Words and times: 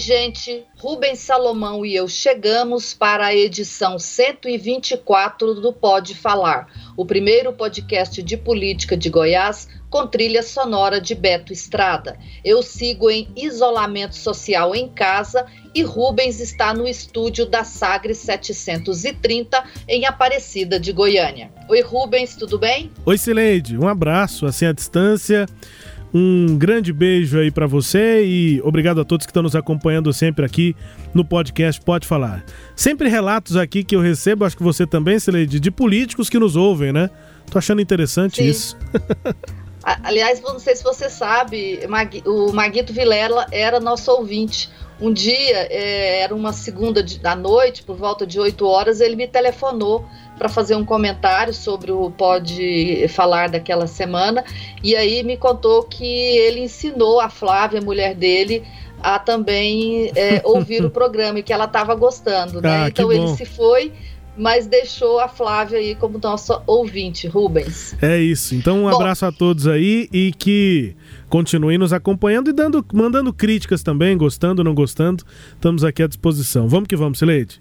Gente. 0.00 0.64
Rubens 0.78 1.20
Salomão 1.20 1.84
e 1.84 1.94
eu 1.94 2.08
chegamos 2.08 2.94
para 2.94 3.26
a 3.26 3.34
edição 3.34 3.98
124 3.98 5.54
do 5.60 5.72
Pode 5.72 6.14
Falar, 6.14 6.66
o 6.96 7.04
primeiro 7.04 7.52
podcast 7.52 8.22
de 8.22 8.36
política 8.36 8.96
de 8.96 9.10
Goiás 9.10 9.68
com 9.90 10.06
trilha 10.06 10.42
sonora 10.42 11.00
de 11.00 11.14
Beto 11.14 11.52
Estrada. 11.52 12.16
Eu 12.44 12.62
sigo 12.62 13.10
em 13.10 13.28
isolamento 13.36 14.16
social 14.16 14.74
em 14.74 14.88
casa 14.88 15.44
e 15.74 15.82
Rubens 15.82 16.40
está 16.40 16.72
no 16.72 16.88
estúdio 16.88 17.44
da 17.44 17.64
Sagre 17.64 18.14
730 18.14 19.62
em 19.86 20.06
Aparecida 20.06 20.80
de 20.80 20.92
Goiânia. 20.92 21.50
Oi, 21.68 21.80
Rubens, 21.82 22.36
tudo 22.36 22.58
bem? 22.58 22.90
Oi, 23.04 23.18
Cileide. 23.18 23.76
Um 23.76 23.86
abraço 23.86 24.46
assim 24.46 24.66
à 24.66 24.72
distância. 24.72 25.46
Um 26.12 26.58
grande 26.58 26.92
beijo 26.92 27.38
aí 27.38 27.50
para 27.50 27.66
você 27.66 28.24
e 28.24 28.60
obrigado 28.62 29.00
a 29.00 29.04
todos 29.04 29.26
que 29.26 29.30
estão 29.30 29.44
nos 29.44 29.54
acompanhando 29.54 30.12
sempre 30.12 30.44
aqui 30.44 30.74
no 31.14 31.24
podcast 31.24 31.80
Pode 31.80 32.06
Falar. 32.06 32.44
Sempre 32.74 33.08
relatos 33.08 33.56
aqui 33.56 33.84
que 33.84 33.94
eu 33.94 34.00
recebo, 34.00 34.44
acho 34.44 34.56
que 34.56 34.62
você 34.62 34.86
também, 34.86 35.20
Cileide, 35.20 35.60
de 35.60 35.70
políticos 35.70 36.28
que 36.28 36.38
nos 36.38 36.56
ouvem, 36.56 36.92
né? 36.92 37.08
Tô 37.50 37.58
achando 37.58 37.80
interessante 37.80 38.42
Sim. 38.42 38.48
isso. 38.48 38.76
Aliás, 39.82 40.42
não 40.42 40.58
sei 40.58 40.76
se 40.76 40.82
você 40.82 41.08
sabe, 41.08 41.80
o 42.26 42.52
Maguito 42.52 42.92
Vilela 42.92 43.46
era 43.50 43.80
nosso 43.80 44.10
ouvinte. 44.10 44.68
Um 45.00 45.12
dia, 45.12 45.66
é, 45.70 46.20
era 46.20 46.34
uma 46.34 46.52
segunda 46.52 47.02
da 47.22 47.34
noite, 47.34 47.82
por 47.82 47.96
volta 47.96 48.26
de 48.26 48.38
8 48.38 48.66
horas, 48.66 49.00
ele 49.00 49.16
me 49.16 49.26
telefonou 49.26 50.06
para 50.40 50.48
fazer 50.48 50.74
um 50.74 50.86
comentário 50.86 51.52
sobre 51.52 51.92
o 51.92 52.10
Pode 52.10 53.06
Falar 53.10 53.50
daquela 53.50 53.86
semana, 53.86 54.42
e 54.82 54.96
aí 54.96 55.22
me 55.22 55.36
contou 55.36 55.82
que 55.82 56.06
ele 56.06 56.60
ensinou 56.60 57.20
a 57.20 57.28
Flávia, 57.28 57.78
a 57.78 57.84
mulher 57.84 58.14
dele, 58.14 58.64
a 59.02 59.18
também 59.18 60.10
é, 60.16 60.40
ouvir 60.42 60.82
o 60.82 60.88
programa 60.90 61.40
e 61.40 61.42
que 61.42 61.52
ela 61.52 61.66
estava 61.66 61.94
gostando, 61.94 62.62
né? 62.62 62.84
Ah, 62.84 62.88
então 62.88 63.12
ele 63.12 63.28
se 63.36 63.44
foi 63.44 63.92
mas 64.38 64.66
deixou 64.66 65.20
a 65.20 65.28
Flávia 65.28 65.78
aí 65.78 65.94
como 65.94 66.18
nossa 66.18 66.62
ouvinte, 66.66 67.26
Rubens. 67.28 67.94
É 68.00 68.18
isso. 68.18 68.54
Então 68.54 68.78
um 68.84 68.88
Bom, 68.88 68.96
abraço 68.96 69.26
a 69.26 69.32
todos 69.32 69.66
aí 69.66 70.08
e 70.10 70.32
que 70.32 70.96
continuem 71.28 71.76
nos 71.76 71.92
acompanhando 71.92 72.48
e 72.48 72.52
dando, 72.52 72.82
mandando 72.94 73.34
críticas 73.34 73.82
também, 73.82 74.16
gostando, 74.16 74.64
não 74.64 74.72
gostando. 74.72 75.24
Estamos 75.52 75.84
aqui 75.84 76.02
à 76.02 76.06
disposição. 76.06 76.66
Vamos 76.68 76.86
que 76.86 76.96
vamos, 76.96 77.18
Sileide. 77.18 77.60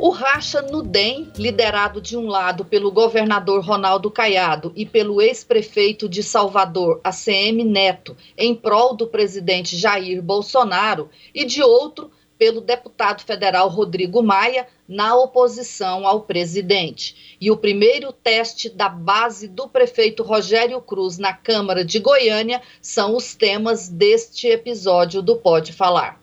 O 0.00 0.10
racha 0.10 0.62
no 0.62 0.80
DEM, 0.80 1.32
liderado 1.36 2.00
de 2.00 2.16
um 2.16 2.28
lado 2.28 2.64
pelo 2.64 2.92
governador 2.92 3.64
Ronaldo 3.64 4.08
Caiado 4.12 4.72
e 4.76 4.86
pelo 4.86 5.20
ex-prefeito 5.20 6.08
de 6.08 6.22
Salvador, 6.22 7.00
ACM 7.02 7.64
Neto, 7.64 8.16
em 8.36 8.54
prol 8.54 8.94
do 8.94 9.08
presidente 9.08 9.76
Jair 9.76 10.22
Bolsonaro, 10.22 11.10
e 11.34 11.44
de 11.44 11.64
outro 11.64 12.12
pelo 12.38 12.60
deputado 12.60 13.22
federal 13.22 13.68
Rodrigo 13.68 14.22
Maia 14.22 14.68
na 14.88 15.16
oposição 15.16 16.06
ao 16.06 16.20
presidente. 16.20 17.36
E 17.40 17.50
o 17.50 17.56
primeiro 17.56 18.12
teste 18.12 18.70
da 18.70 18.88
base 18.88 19.48
do 19.48 19.68
prefeito 19.68 20.22
Rogério 20.22 20.80
Cruz 20.80 21.18
na 21.18 21.32
Câmara 21.32 21.84
de 21.84 21.98
Goiânia 21.98 22.62
são 22.80 23.16
os 23.16 23.34
temas 23.34 23.88
deste 23.88 24.46
episódio 24.46 25.20
do 25.20 25.34
Pode 25.34 25.72
Falar. 25.72 26.20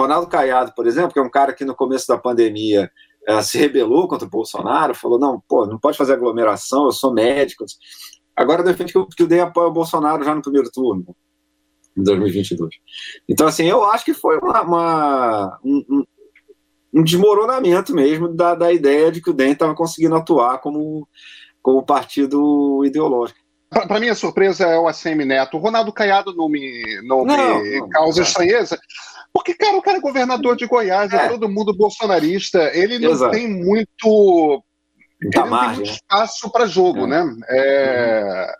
Ronaldo 0.00 0.28
Caiado, 0.28 0.72
por 0.74 0.86
exemplo, 0.86 1.12
que 1.12 1.18
é 1.18 1.22
um 1.22 1.30
cara 1.30 1.52
que 1.52 1.64
no 1.64 1.74
começo 1.74 2.06
da 2.06 2.18
pandemia 2.18 2.90
ela 3.26 3.42
se 3.42 3.58
rebelou 3.58 4.08
contra 4.08 4.26
o 4.26 4.30
Bolsonaro, 4.30 4.94
falou: 4.94 5.18
não, 5.18 5.42
pô, 5.48 5.66
não 5.66 5.78
pode 5.78 5.96
fazer 5.96 6.14
aglomeração, 6.14 6.86
eu 6.86 6.92
sou 6.92 7.12
médico. 7.12 7.64
Agora 8.36 8.62
defende 8.62 8.92
que 8.92 8.98
eu, 8.98 9.06
que 9.06 9.22
eu 9.22 9.26
dei 9.26 9.40
apoio 9.40 9.66
ao 9.66 9.72
Bolsonaro 9.72 10.24
já 10.24 10.34
no 10.34 10.42
primeiro 10.42 10.70
turno, 10.70 11.14
em 11.96 12.02
2022. 12.02 12.74
Então, 13.28 13.46
assim, 13.46 13.66
eu 13.66 13.84
acho 13.84 14.04
que 14.04 14.14
foi 14.14 14.38
uma, 14.38 14.62
uma 14.62 15.60
um, 15.62 16.04
um, 16.94 17.02
desmoronamento 17.02 17.94
mesmo 17.94 18.28
da, 18.28 18.54
da 18.54 18.72
ideia 18.72 19.12
de 19.12 19.20
que 19.20 19.30
o 19.30 19.34
DEM 19.34 19.52
estava 19.52 19.74
conseguindo 19.74 20.14
atuar 20.14 20.58
como, 20.58 21.06
como 21.60 21.84
partido 21.84 22.82
ideológico. 22.84 23.38
Para 23.68 24.00
minha 24.00 24.16
surpresa 24.16 24.66
é 24.66 24.78
o 24.78 24.88
ACM 24.88 25.24
Neto. 25.24 25.56
O 25.56 25.60
Ronaldo 25.60 25.92
Caiado 25.92 26.34
não 26.34 26.48
me, 26.48 27.00
não, 27.04 27.24
não 27.24 27.62
me 27.62 27.78
não, 27.78 27.88
causa 27.88 28.22
estranheza, 28.22 28.80
porque, 29.32 29.54
cara, 29.54 29.76
o 29.76 29.82
cara 29.82 29.98
é 29.98 30.00
governador 30.00 30.56
de 30.56 30.66
Goiás, 30.66 31.12
é, 31.12 31.16
é 31.16 31.28
todo 31.28 31.48
mundo 31.48 31.76
bolsonarista. 31.76 32.70
Ele 32.74 32.98
não 32.98 33.12
Exato. 33.12 33.32
tem 33.32 33.48
muito. 33.48 34.62
Ele 35.20 35.30
não 35.36 35.42
tem 35.42 35.68
muito 35.68 35.80
né? 35.80 35.94
espaço 35.94 36.50
para 36.50 36.66
jogo, 36.66 37.04
é. 37.04 37.06
né? 37.06 37.36
É... 37.48 38.54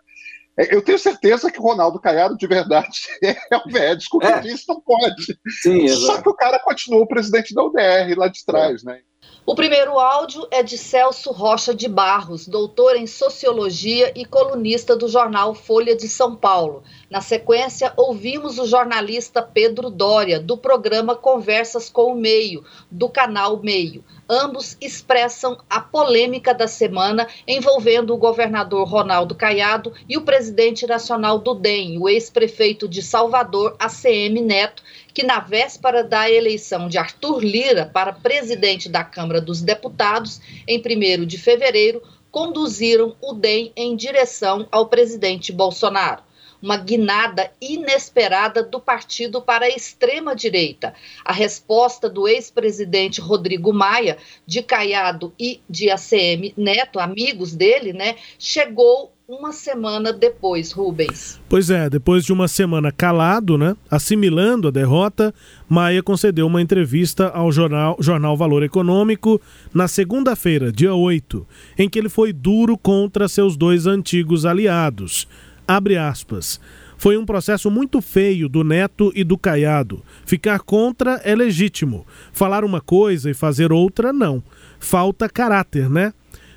É, 0.57 0.75
eu 0.75 0.81
tenho 0.81 0.99
certeza 0.99 1.49
que 1.49 1.59
o 1.59 1.63
Ronaldo 1.63 1.99
Caiado, 1.99 2.35
de 2.37 2.45
verdade, 2.45 2.99
é 3.23 3.57
o 3.57 3.71
médico 3.71 4.19
que 4.19 4.27
é. 4.27 4.39
disse 4.39 4.65
não 4.67 4.81
pode. 4.81 5.37
Sim, 5.61 5.87
Só 5.87 6.21
que 6.21 6.29
o 6.29 6.35
cara 6.35 6.59
continuou 6.59 7.07
presidente 7.07 7.53
da 7.53 7.63
UDR 7.63 8.17
lá 8.17 8.27
de 8.27 8.43
trás, 8.45 8.83
né? 8.83 8.99
O 9.43 9.55
primeiro 9.55 9.97
áudio 9.97 10.47
é 10.51 10.61
de 10.61 10.77
Celso 10.77 11.31
Rocha 11.31 11.73
de 11.73 11.87
Barros, 11.89 12.47
doutor 12.47 12.95
em 12.95 13.07
sociologia 13.07 14.11
e 14.15 14.23
colunista 14.23 14.95
do 14.95 15.07
jornal 15.07 15.55
Folha 15.55 15.95
de 15.95 16.07
São 16.07 16.35
Paulo. 16.35 16.83
Na 17.09 17.21
sequência, 17.21 17.91
ouvimos 17.97 18.59
o 18.59 18.67
jornalista 18.67 19.41
Pedro 19.41 19.89
Dória, 19.89 20.39
do 20.39 20.55
programa 20.55 21.15
Conversas 21.15 21.89
com 21.89 22.13
o 22.13 22.15
Meio, 22.15 22.63
do 22.89 23.09
canal 23.09 23.57
Meio. 23.57 24.05
Ambos 24.29 24.77
expressam 24.79 25.57
a 25.69 25.81
polêmica 25.81 26.53
da 26.53 26.67
semana 26.67 27.27
envolvendo 27.45 28.13
o 28.13 28.17
governador 28.17 28.87
Ronaldo 28.87 29.35
Caiado 29.35 29.91
e 30.07 30.15
o 30.15 30.21
presidente 30.21 30.87
nacional 30.87 31.39
do 31.39 31.53
DEM, 31.53 31.97
o 31.99 32.07
ex-prefeito 32.07 32.87
de 32.87 33.01
Salvador, 33.01 33.75
ACM 33.77 34.39
Neto, 34.41 34.83
que 35.13 35.23
na 35.23 35.39
véspera 35.39 36.03
da 36.03 36.29
eleição 36.29 36.87
de 36.87 36.97
Arthur 36.97 37.39
Lira 37.43 37.85
para 37.85 38.13
presidente 38.13 38.89
da 38.89 39.03
Câmara 39.03 39.41
dos 39.41 39.61
Deputados, 39.61 40.41
em 40.67 40.79
1 40.79 41.25
de 41.25 41.37
fevereiro, 41.37 42.01
conduziram 42.29 43.15
o 43.21 43.33
DEM 43.33 43.71
em 43.75 43.95
direção 43.95 44.67
ao 44.71 44.87
presidente 44.87 45.51
Bolsonaro 45.51 46.23
uma 46.61 46.77
guinada 46.77 47.51
inesperada 47.59 48.61
do 48.61 48.79
partido 48.79 49.41
para 49.41 49.65
a 49.65 49.69
extrema-direita. 49.69 50.93
A 51.25 51.33
resposta 51.33 52.07
do 52.07 52.27
ex-presidente 52.27 53.19
Rodrigo 53.19 53.73
Maia, 53.73 54.17
de 54.45 54.61
Caiado 54.61 55.33
e 55.39 55.59
de 55.67 55.89
ACM 55.89 56.53
Neto, 56.55 56.99
amigos 56.99 57.55
dele, 57.55 57.93
né, 57.93 58.15
chegou 58.37 59.11
uma 59.31 59.53
semana 59.53 60.11
depois, 60.11 60.73
Rubens. 60.73 61.39
Pois 61.47 61.69
é, 61.69 61.89
depois 61.89 62.25
de 62.25 62.33
uma 62.33 62.49
semana 62.49 62.91
calado, 62.91 63.57
né, 63.57 63.77
assimilando 63.89 64.67
a 64.67 64.71
derrota, 64.71 65.33
Maia 65.69 66.03
concedeu 66.03 66.45
uma 66.47 66.61
entrevista 66.61 67.29
ao 67.29 67.49
jornal, 67.49 67.95
jornal 68.01 68.35
Valor 68.35 68.61
Econômico 68.61 69.39
na 69.73 69.87
segunda-feira, 69.87 70.69
dia 70.69 70.93
8, 70.93 71.47
em 71.77 71.87
que 71.87 71.97
ele 71.97 72.09
foi 72.09 72.33
duro 72.33 72.77
contra 72.77 73.29
seus 73.29 73.55
dois 73.55 73.87
antigos 73.87 74.45
aliados. 74.45 75.29
Abre 75.65 75.95
aspas. 75.95 76.59
Foi 76.97 77.15
um 77.15 77.25
processo 77.25 77.71
muito 77.71 78.01
feio 78.01 78.49
do 78.49 78.65
Neto 78.65 79.13
e 79.15 79.23
do 79.23 79.37
Caiado. 79.37 80.03
Ficar 80.25 80.59
contra 80.59 81.21
é 81.23 81.33
legítimo. 81.33 82.05
Falar 82.33 82.65
uma 82.65 82.81
coisa 82.81 83.31
e 83.31 83.33
fazer 83.33 83.71
outra, 83.71 84.11
não. 84.11 84.43
Falta 84.77 85.29
caráter, 85.29 85.89
né? 85.89 86.13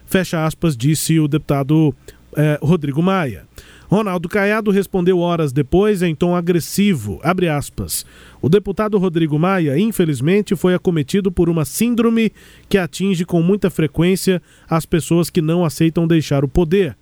Fecha 0.06 0.44
aspas, 0.44 0.76
disse 0.76 1.18
o 1.18 1.26
deputado 1.26 1.94
eh, 2.36 2.58
Rodrigo 2.62 3.02
Maia. 3.02 3.46
Ronaldo 3.88 4.28
Caiado 4.28 4.70
respondeu 4.70 5.18
horas 5.18 5.52
depois 5.52 6.02
em 6.02 6.14
tom 6.14 6.34
agressivo, 6.34 7.20
aspas. 7.22 8.04
O 8.40 8.48
deputado 8.48 8.98
Rodrigo 8.98 9.38
Maia, 9.38 9.78
infelizmente, 9.78 10.56
foi 10.56 10.74
acometido 10.74 11.30
por 11.30 11.48
uma 11.48 11.64
síndrome 11.64 12.32
que 12.68 12.78
atinge 12.78 13.24
com 13.24 13.42
muita 13.42 13.70
frequência 13.70 14.42
as 14.68 14.84
pessoas 14.86 15.30
que 15.30 15.40
não 15.40 15.64
aceitam 15.64 16.06
deixar 16.06 16.44
o 16.44 16.48
poder. 16.48 16.96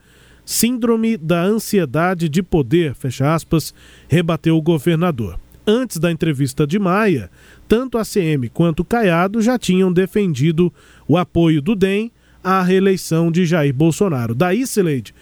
Síndrome 0.44 1.16
da 1.16 1.42
ansiedade 1.42 2.28
de 2.28 2.42
poder, 2.42 2.94
fecha 2.94 3.32
aspas, 3.32 3.72
rebateu 4.08 4.56
o 4.56 4.62
governador. 4.62 5.38
Antes 5.64 5.98
da 5.98 6.10
entrevista 6.10 6.66
de 6.66 6.78
Maia, 6.78 7.30
tanto 7.68 7.96
a 7.96 8.04
CM 8.04 8.48
quanto 8.48 8.84
Caiado 8.84 9.40
já 9.40 9.56
tinham 9.56 9.92
defendido 9.92 10.72
o 11.06 11.16
apoio 11.16 11.62
do 11.62 11.76
DEM 11.76 12.10
à 12.42 12.60
reeleição 12.62 13.30
de 13.30 13.46
Jair 13.46 13.72
Bolsonaro. 13.72 14.34
Daí, 14.34 14.66
Sileide, 14.66 15.14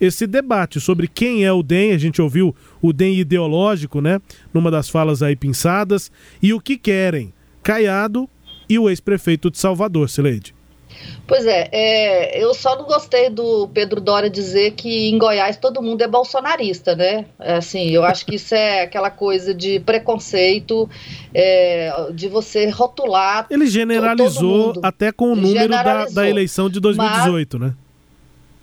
esse 0.00 0.26
debate 0.26 0.80
sobre 0.80 1.08
quem 1.08 1.44
é 1.44 1.52
o 1.52 1.62
DEM, 1.62 1.92
a 1.92 1.98
gente 1.98 2.20
ouviu 2.22 2.54
o 2.80 2.92
DEM 2.92 3.18
ideológico, 3.18 4.00
né, 4.00 4.20
numa 4.52 4.70
das 4.70 4.88
falas 4.88 5.22
aí 5.22 5.36
pinçadas, 5.36 6.10
e 6.42 6.52
o 6.52 6.60
que 6.60 6.76
querem, 6.76 7.32
Caiado 7.62 8.28
e 8.68 8.78
o 8.78 8.88
ex-prefeito 8.88 9.50
de 9.50 9.58
Salvador, 9.58 10.08
Sileide. 10.08 10.54
Pois 11.26 11.46
é, 11.46 11.68
é, 11.70 12.42
eu 12.42 12.54
só 12.54 12.76
não 12.76 12.84
gostei 12.84 13.28
do 13.28 13.68
Pedro 13.68 14.00
Dória 14.00 14.30
dizer 14.30 14.72
que 14.72 15.10
em 15.10 15.18
Goiás 15.18 15.56
todo 15.56 15.82
mundo 15.82 16.02
é 16.02 16.08
bolsonarista, 16.08 16.96
né? 16.96 17.26
É, 17.38 17.56
assim, 17.56 17.90
eu 17.90 18.02
acho 18.02 18.24
que 18.24 18.36
isso 18.36 18.54
é 18.54 18.82
aquela 18.82 19.10
coisa 19.10 19.54
de 19.54 19.78
preconceito, 19.80 20.88
é, 21.34 21.92
de 22.14 22.28
você 22.28 22.68
rotular. 22.70 23.46
Ele 23.50 23.66
generalizou 23.66 24.74
até 24.82 25.12
com 25.12 25.32
o 25.32 25.36
número 25.36 25.68
da, 25.68 26.06
da, 26.06 26.28
eleição 26.28 26.70
de 26.70 26.80
2018, 26.80 27.58
mas, 27.58 27.68
né? 27.68 27.76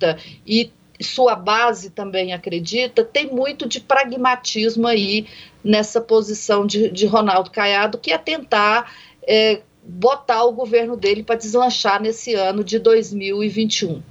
e 0.46 0.70
sua 1.00 1.34
base 1.34 1.90
também 1.90 2.32
acredita, 2.32 3.04
tem 3.04 3.30
muito 3.30 3.68
de 3.68 3.80
pragmatismo 3.80 4.86
aí 4.86 5.26
nessa 5.62 6.00
posição 6.00 6.66
de, 6.66 6.90
de 6.90 7.06
Ronaldo 7.06 7.50
Caiado, 7.50 7.98
que 7.98 8.12
é 8.12 8.18
tentar 8.18 8.90
é, 9.22 9.60
botar 9.84 10.44
o 10.44 10.52
governo 10.52 10.96
dele 10.96 11.22
para 11.22 11.36
deslanchar 11.36 12.00
nesse 12.00 12.34
ano 12.34 12.64
de 12.64 12.78
2021 12.78 14.02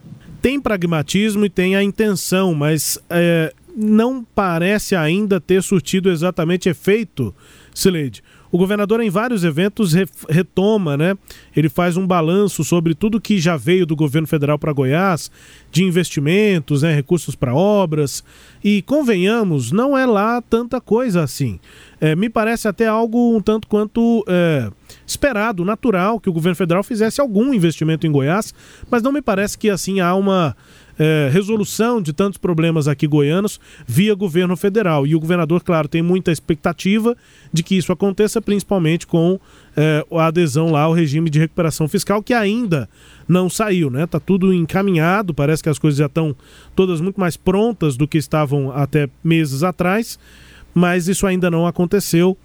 tem 0.45 0.61
pragmatismo 0.61 1.43
e 1.43 1.49
tem 1.49 1.75
a 1.75 1.81
intenção, 1.81 2.53
mas 2.53 2.99
é, 3.09 3.51
não 3.75 4.23
parece 4.23 4.95
ainda 4.95 5.41
ter 5.41 5.63
surtido 5.63 6.07
exatamente 6.11 6.69
efeito, 6.69 7.33
Sileide. 7.73 8.23
O 8.55 8.57
governador, 8.57 9.01
em 9.01 9.09
vários 9.09 9.43
eventos, 9.43 9.91
retoma, 10.29 10.95
né? 10.95 11.17
Ele 11.53 11.67
faz 11.67 11.97
um 11.97 12.07
balanço 12.07 12.63
sobre 12.63 12.95
tudo 12.95 13.19
que 13.19 13.37
já 13.37 13.57
veio 13.57 13.85
do 13.85 13.97
governo 13.97 14.25
federal 14.25 14.57
para 14.57 14.71
Goiás, 14.71 15.29
de 15.69 15.83
investimentos, 15.83 16.81
né? 16.81 16.95
recursos 16.95 17.35
para 17.35 17.53
obras. 17.53 18.23
E 18.63 18.81
convenhamos, 18.83 19.73
não 19.73 19.97
é 19.97 20.05
lá 20.05 20.41
tanta 20.41 20.79
coisa 20.79 21.21
assim. 21.21 21.59
É, 21.99 22.15
me 22.15 22.29
parece 22.29 22.65
até 22.65 22.87
algo 22.87 23.35
um 23.35 23.41
tanto 23.41 23.67
quanto. 23.67 24.23
É, 24.25 24.71
esperado, 25.05 25.65
natural, 25.65 26.19
que 26.19 26.29
o 26.29 26.33
governo 26.33 26.55
federal 26.55 26.81
fizesse 26.81 27.19
algum 27.19 27.53
investimento 27.53 28.07
em 28.07 28.11
Goiás, 28.11 28.53
mas 28.89 29.03
não 29.03 29.11
me 29.11 29.21
parece 29.21 29.57
que 29.57 29.69
assim 29.69 29.99
há 29.99 30.15
uma 30.15 30.55
é, 30.97 31.29
resolução 31.31 32.01
de 32.01 32.13
tantos 32.13 32.37
problemas 32.37 32.87
aqui 32.87 33.07
goianos 33.07 33.59
via 33.85 34.13
governo 34.15 34.55
federal. 34.55 35.05
E 35.05 35.15
o 35.15 35.19
governador, 35.19 35.63
claro, 35.63 35.87
tem 35.87 36.01
muita 36.01 36.31
expectativa 36.31 37.15
de 37.51 37.63
que 37.63 37.75
isso 37.75 37.91
aconteça, 37.91 38.41
principalmente 38.41 39.05
com 39.05 39.39
é, 39.75 40.05
a 40.11 40.27
adesão 40.27 40.71
lá 40.71 40.83
ao 40.83 40.93
regime 40.93 41.29
de 41.29 41.39
recuperação 41.39 41.87
fiscal, 41.87 42.23
que 42.23 42.33
ainda 42.33 42.89
não 43.27 43.49
saiu, 43.49 43.89
né? 43.89 44.05
Tá 44.05 44.19
tudo 44.19 44.53
encaminhado, 44.53 45.33
parece 45.33 45.61
que 45.61 45.69
as 45.69 45.79
coisas 45.79 45.97
já 45.97 46.05
estão 46.05 46.35
todas 46.75 47.01
muito 47.01 47.19
mais 47.19 47.35
prontas 47.35 47.97
do 47.97 48.07
que 48.07 48.17
estavam 48.17 48.71
até 48.71 49.09
meses 49.23 49.63
atrás, 49.63 50.19
mas 50.73 51.07
isso 51.07 51.25
ainda 51.25 51.49
não 51.49 51.65
aconteceu. 51.65 52.37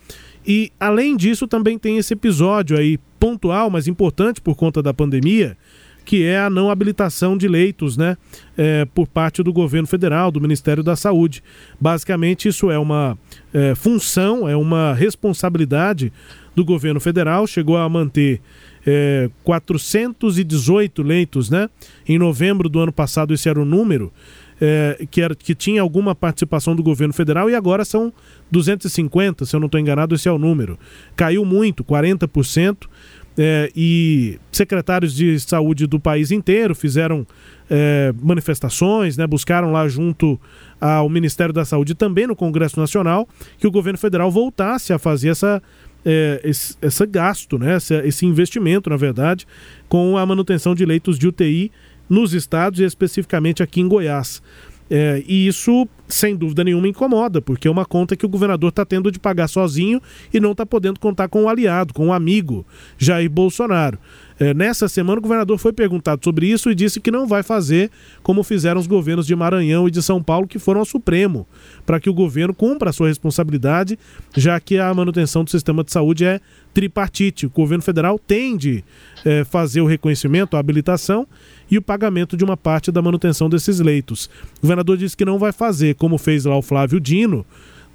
E 0.46 0.72
além 0.80 1.16
disso, 1.16 1.46
também 1.46 1.78
tem 1.78 1.98
esse 1.98 2.14
episódio 2.14 2.76
aí 2.76 2.98
pontual, 3.18 3.68
mas 3.68 3.86
importante 3.86 4.40
por 4.40 4.56
conta 4.56 4.82
da 4.82 4.94
pandemia, 4.94 5.56
que 6.04 6.24
é 6.24 6.38
a 6.38 6.50
não 6.50 6.70
habilitação 6.70 7.36
de 7.36 7.46
leitos, 7.46 7.96
né, 7.96 8.16
é, 8.56 8.84
por 8.94 9.06
parte 9.06 9.42
do 9.42 9.52
governo 9.52 9.86
federal, 9.86 10.30
do 10.30 10.40
Ministério 10.40 10.82
da 10.82 10.96
Saúde. 10.96 11.42
Basicamente, 11.80 12.48
isso 12.48 12.70
é 12.70 12.78
uma 12.78 13.18
é, 13.52 13.74
função, 13.74 14.48
é 14.48 14.56
uma 14.56 14.94
responsabilidade 14.94 16.12
do 16.54 16.64
governo 16.64 17.00
federal. 17.00 17.46
Chegou 17.46 17.76
a 17.76 17.88
manter 17.88 18.40
é, 18.86 19.30
418 19.44 21.02
leitos, 21.02 21.50
né? 21.50 21.68
Em 22.06 22.18
novembro 22.18 22.68
do 22.68 22.80
ano 22.80 22.92
passado, 22.92 23.32
esse 23.32 23.48
era 23.48 23.60
o 23.60 23.64
número 23.64 24.12
é, 24.60 25.06
que, 25.10 25.22
era, 25.22 25.34
que 25.34 25.54
tinha 25.54 25.80
alguma 25.80 26.14
participação 26.14 26.76
do 26.76 26.82
governo 26.82 27.14
federal 27.14 27.48
e 27.48 27.54
agora 27.54 27.84
são 27.84 28.12
250, 28.50 29.46
se 29.46 29.56
eu 29.56 29.60
não 29.60 29.66
estou 29.66 29.80
enganado, 29.80 30.14
esse 30.14 30.28
é 30.28 30.32
o 30.32 30.38
número. 30.38 30.78
Caiu 31.16 31.44
muito, 31.44 31.82
40%. 31.82 32.86
É, 33.38 33.70
e 33.74 34.38
secretários 34.50 35.14
de 35.14 35.38
saúde 35.38 35.86
do 35.86 36.00
país 36.00 36.30
inteiro 36.30 36.74
fizeram 36.74 37.26
é, 37.70 38.12
manifestações, 38.20 39.16
né, 39.16 39.26
buscaram 39.26 39.70
lá 39.70 39.88
junto 39.88 40.38
ao 40.80 41.08
Ministério 41.08 41.54
da 41.54 41.64
Saúde 41.64 41.94
também 41.94 42.26
no 42.26 42.34
Congresso 42.34 42.78
Nacional 42.78 43.28
que 43.58 43.66
o 43.66 43.70
governo 43.70 43.98
federal 43.98 44.30
voltasse 44.30 44.92
a 44.92 44.98
fazer 44.98 45.28
essa, 45.28 45.62
é, 46.04 46.40
esse, 46.42 46.76
esse, 46.82 47.06
gasto, 47.06 47.56
né, 47.56 47.76
esse, 47.76 47.94
esse, 48.00 48.26
investimento, 48.26 48.90
na 48.90 48.96
verdade, 48.96 49.46
com 49.88 50.18
a 50.18 50.26
manutenção 50.26 50.74
de 50.74 50.84
leitos 50.84 51.18
de 51.18 51.28
UTI 51.28 51.70
nos 52.08 52.34
estados 52.34 52.80
e 52.80 52.84
especificamente 52.84 53.62
aqui 53.62 53.80
em 53.80 53.86
Goiás. 53.86 54.42
É, 54.90 55.22
e 55.24 55.46
isso, 55.46 55.86
sem 56.08 56.34
dúvida 56.34 56.64
nenhuma, 56.64 56.88
incomoda, 56.88 57.40
porque 57.40 57.68
é 57.68 57.70
uma 57.70 57.84
conta 57.84 58.16
que 58.16 58.26
o 58.26 58.28
governador 58.28 58.70
está 58.70 58.84
tendo 58.84 59.12
de 59.12 59.20
pagar 59.20 59.46
sozinho 59.46 60.02
e 60.34 60.40
não 60.40 60.50
está 60.50 60.66
podendo 60.66 60.98
contar 60.98 61.28
com 61.28 61.44
um 61.44 61.48
aliado, 61.48 61.94
com 61.94 62.06
um 62.06 62.12
amigo, 62.12 62.66
Jair 62.98 63.30
Bolsonaro. 63.30 63.98
É, 64.40 64.54
nessa 64.54 64.88
semana, 64.88 65.18
o 65.18 65.22
governador 65.22 65.58
foi 65.58 65.72
perguntado 65.72 66.24
sobre 66.24 66.46
isso 66.46 66.70
e 66.70 66.74
disse 66.74 66.98
que 66.98 67.10
não 67.10 67.26
vai 67.26 67.42
fazer 67.42 67.90
como 68.22 68.42
fizeram 68.42 68.80
os 68.80 68.86
governos 68.86 69.26
de 69.26 69.36
Maranhão 69.36 69.86
e 69.86 69.90
de 69.90 70.02
São 70.02 70.22
Paulo, 70.22 70.48
que 70.48 70.58
foram 70.58 70.80
ao 70.80 70.86
Supremo, 70.86 71.46
para 71.84 72.00
que 72.00 72.08
o 72.08 72.14
governo 72.14 72.54
cumpra 72.54 72.90
a 72.90 72.92
sua 72.92 73.08
responsabilidade, 73.08 73.98
já 74.34 74.58
que 74.58 74.78
a 74.78 74.92
manutenção 74.92 75.44
do 75.44 75.50
sistema 75.50 75.84
de 75.84 75.92
saúde 75.92 76.24
é 76.24 76.40
tripartite. 76.72 77.46
O 77.46 77.50
governo 77.50 77.82
federal 77.82 78.18
tem 78.18 78.56
de 78.56 78.82
é, 79.24 79.44
fazer 79.44 79.82
o 79.82 79.86
reconhecimento, 79.86 80.56
a 80.56 80.60
habilitação 80.60 81.26
e 81.70 81.78
o 81.78 81.82
pagamento 81.82 82.36
de 82.36 82.44
uma 82.44 82.56
parte 82.56 82.90
da 82.90 83.00
manutenção 83.00 83.48
desses 83.48 83.80
leitos. 83.80 84.26
O 84.58 84.62
governador 84.62 84.96
disse 84.96 85.16
que 85.16 85.24
não 85.24 85.38
vai 85.38 85.52
fazer, 85.52 85.94
como 85.94 86.18
fez 86.18 86.44
lá 86.44 86.56
o 86.56 86.62
Flávio 86.62 87.00
Dino 87.00 87.46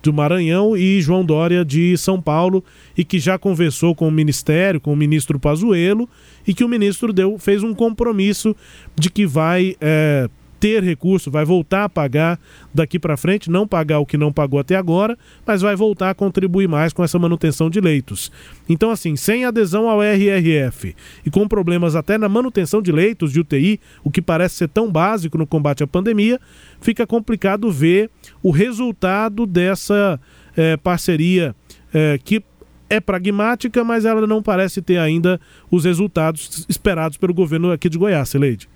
do 0.02 0.14
Maranhão 0.14 0.78
e 0.78 1.02
João 1.02 1.26
Dória 1.26 1.66
de 1.66 1.98
São 1.98 2.22
Paulo 2.22 2.64
e 2.96 3.04
que 3.04 3.18
já 3.18 3.40
conversou 3.40 3.96
com 3.96 4.08
o 4.08 4.12
ministério, 4.12 4.80
com 4.80 4.94
o 4.94 4.96
ministro 4.96 5.40
Pazuello 5.40 6.08
e 6.48 6.54
que 6.54 6.64
o 6.64 6.70
ministro 6.70 7.12
deu, 7.12 7.40
fez 7.40 7.64
um 7.64 7.74
compromisso 7.74 8.56
de 8.96 9.10
que 9.10 9.26
vai 9.26 9.76
é, 9.82 10.30
ter 10.66 10.84
recurso, 10.84 11.30
vai 11.30 11.46
voltar 11.46 11.84
a 11.84 11.90
pagar 11.90 12.40
daqui 12.74 12.98
para 12.98 13.16
frente, 13.16 13.52
não 13.52 13.68
pagar 13.68 14.00
o 14.00 14.06
que 14.06 14.18
não 14.18 14.34
pagou 14.34 14.60
até 14.60 14.76
agora, 14.76 15.16
mas 15.46 15.62
vai 15.62 15.76
voltar 15.76 16.10
a 16.10 16.16
contribuir 16.16 16.68
mais 16.68 16.92
com 16.92 17.04
essa 17.04 17.20
manutenção 17.20 17.70
de 17.70 17.80
leitos. 17.80 18.32
Então, 18.68 18.90
assim, 18.90 19.16
sem 19.16 19.46
adesão 19.46 19.88
ao 19.88 20.02
RRF 20.02 20.96
e 21.24 21.30
com 21.30 21.48
problemas 21.48 21.96
até 21.96 22.18
na 22.18 22.28
manutenção 22.28 22.82
de 22.82 22.92
leitos 22.92 23.32
de 23.32 23.42
UTI, 23.42 23.80
o 24.04 24.10
que 24.10 24.24
parece 24.24 24.56
ser 24.56 24.68
tão 24.68 24.92
básico 24.92 25.38
no 25.38 25.46
combate 25.46 25.84
à 25.84 25.88
pandemia, 25.88 26.42
fica 26.82 27.06
complicado 27.06 27.72
ver 27.72 28.10
o 28.42 28.50
resultado 28.50 29.46
dessa 29.46 30.20
é, 30.58 30.76
parceria 30.78 31.56
é, 31.94 32.18
que 32.18 32.44
é 32.90 33.00
pragmática, 33.00 33.84
mas 33.84 34.04
ela 34.04 34.26
não 34.26 34.42
parece 34.42 34.82
ter 34.82 34.98
ainda 34.98 35.40
os 35.70 35.86
resultados 35.86 36.66
esperados 36.68 37.20
pelo 37.20 37.36
governo 37.36 37.72
aqui 37.72 37.88
de 37.88 38.00
Goiás, 38.00 38.34
Leide. 38.34 38.68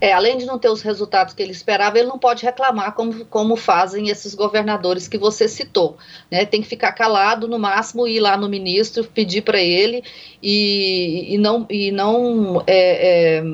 É, 0.00 0.12
além 0.12 0.36
de 0.36 0.44
não 0.44 0.58
ter 0.58 0.68
os 0.68 0.82
resultados 0.82 1.32
que 1.32 1.42
ele 1.42 1.52
esperava, 1.52 1.98
ele 1.98 2.08
não 2.08 2.18
pode 2.18 2.44
reclamar 2.44 2.92
como, 2.92 3.24
como 3.26 3.56
fazem 3.56 4.08
esses 4.08 4.34
governadores 4.34 5.08
que 5.08 5.16
você 5.16 5.48
citou. 5.48 5.96
Né? 6.30 6.44
Tem 6.44 6.60
que 6.60 6.68
ficar 6.68 6.92
calado, 6.92 7.48
no 7.48 7.58
máximo 7.58 8.06
ir 8.06 8.20
lá 8.20 8.36
no 8.36 8.48
ministro, 8.48 9.04
pedir 9.04 9.42
para 9.42 9.60
ele 9.60 10.02
e, 10.42 11.34
e 11.34 11.38
não, 11.38 11.66
e 11.70 11.90
não 11.90 12.62
é, 12.66 13.38
é, 13.38 13.44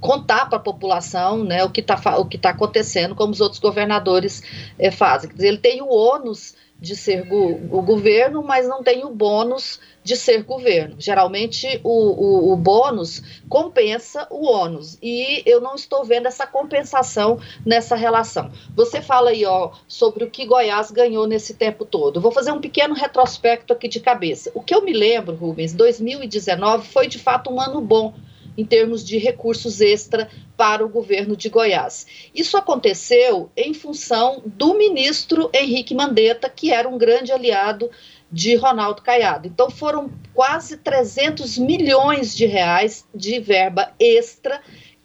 contar 0.00 0.46
para 0.48 0.58
a 0.58 0.62
população 0.62 1.44
né, 1.44 1.64
o 1.64 1.70
que 1.70 1.80
está 1.80 1.96
tá 1.96 2.50
acontecendo, 2.50 3.14
como 3.14 3.32
os 3.32 3.40
outros 3.40 3.60
governadores 3.60 4.42
é, 4.78 4.90
fazem. 4.90 5.28
Quer 5.30 5.36
dizer, 5.36 5.48
ele 5.48 5.58
tem 5.58 5.82
o 5.82 5.88
ônus 5.88 6.54
de 6.80 6.96
ser 6.96 7.24
go 7.26 7.60
o 7.70 7.82
governo, 7.82 8.42
mas 8.42 8.66
não 8.66 8.82
tem 8.82 9.04
o 9.04 9.10
bônus 9.10 9.78
de 10.02 10.16
ser 10.16 10.42
governo. 10.44 10.96
Geralmente 10.98 11.80
o, 11.84 11.90
o, 11.90 12.52
o, 12.52 12.56
bônus 12.56 13.22
compensa 13.48 14.26
o 14.30 14.46
ônus 14.46 14.96
e 15.02 15.42
eu 15.44 15.60
não 15.60 15.74
estou 15.74 16.04
vendo 16.04 16.26
essa 16.26 16.46
compensação 16.46 17.38
nessa 17.66 17.94
relação. 17.94 18.50
Você 18.74 19.02
fala 19.02 19.30
aí 19.30 19.44
ó, 19.44 19.72
sobre 19.86 20.24
o 20.24 20.30
que 20.30 20.46
Goiás 20.46 20.90
ganhou 20.90 21.26
nesse 21.26 21.54
tempo 21.54 21.84
todo. 21.84 22.20
vou 22.20 22.32
fazer 22.32 22.52
um 22.52 22.60
pequeno 22.60 22.94
retrospecto 22.94 23.72
aqui 23.72 23.86
de 23.86 24.00
cabeça. 24.00 24.50
O 24.54 24.62
que 24.62 24.74
eu 24.74 24.82
me 24.82 24.92
lembro, 24.92 25.36
Rubens, 25.36 25.74
2019 25.74 26.88
foi 26.88 27.06
de 27.06 27.18
fato 27.18 27.52
um 27.52 27.60
ano 27.60 27.80
bom 27.80 28.14
em 28.60 28.64
termos 28.64 29.02
de 29.02 29.16
recursos 29.16 29.80
extra 29.80 30.28
para 30.56 30.84
o 30.84 30.88
governo 30.88 31.34
de 31.34 31.48
Goiás. 31.48 32.06
Isso 32.34 32.58
aconteceu 32.58 33.50
em 33.56 33.72
função 33.72 34.42
do 34.44 34.74
ministro 34.74 35.48
Henrique 35.54 35.94
Mandetta, 35.94 36.50
que 36.50 36.70
era 36.70 36.86
um 36.86 36.98
grande 36.98 37.32
aliado 37.32 37.90
de 38.30 38.54
Ronaldo 38.54 39.02
Caiado. 39.02 39.48
Então 39.48 39.70
foram 39.70 40.10
quase 40.34 40.76
300 40.76 41.56
milhões 41.58 42.36
de 42.36 42.44
reais 42.44 43.06
de 43.14 43.40
verba 43.40 43.92
extra 43.98 44.60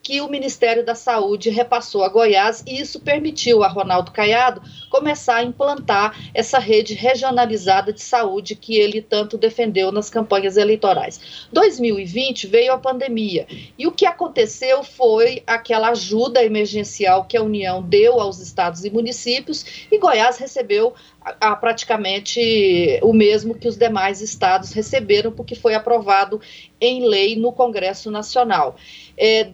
que 0.05 0.21
o 0.21 0.29
Ministério 0.29 0.85
da 0.85 0.93
Saúde 0.93 1.49
repassou 1.49 2.03
a 2.03 2.09
Goiás 2.09 2.63
e 2.67 2.79
isso 2.79 2.99
permitiu 2.99 3.63
a 3.63 3.67
Ronaldo 3.67 4.11
Caiado 4.11 4.61
começar 4.87 5.37
a 5.37 5.43
implantar 5.43 6.15
essa 6.31 6.59
rede 6.59 6.93
regionalizada 6.93 7.91
de 7.91 8.03
saúde 8.03 8.53
que 8.53 8.77
ele 8.77 9.01
tanto 9.01 9.35
defendeu 9.35 9.91
nas 9.91 10.07
campanhas 10.07 10.57
eleitorais. 10.57 11.47
2020 11.51 12.45
veio 12.45 12.73
a 12.73 12.77
pandemia 12.77 13.47
e 13.79 13.87
o 13.87 13.91
que 13.91 14.05
aconteceu 14.05 14.83
foi 14.83 15.41
aquela 15.47 15.89
ajuda 15.89 16.43
emergencial 16.43 17.25
que 17.25 17.35
a 17.35 17.41
União 17.41 17.81
deu 17.81 18.19
aos 18.19 18.39
estados 18.39 18.85
e 18.85 18.91
municípios 18.91 19.87
e 19.91 19.97
Goiás 19.97 20.37
recebeu 20.37 20.93
a, 21.39 21.55
praticamente 21.55 22.99
o 23.01 23.11
mesmo 23.11 23.55
que 23.55 23.67
os 23.67 23.75
demais 23.75 24.21
estados 24.21 24.71
receberam, 24.71 25.31
porque 25.31 25.55
foi 25.55 25.73
aprovado 25.73 26.39
em 26.79 27.07
lei 27.07 27.35
no 27.35 27.51
Congresso 27.51 28.11
Nacional. 28.11 28.75
É, 29.17 29.49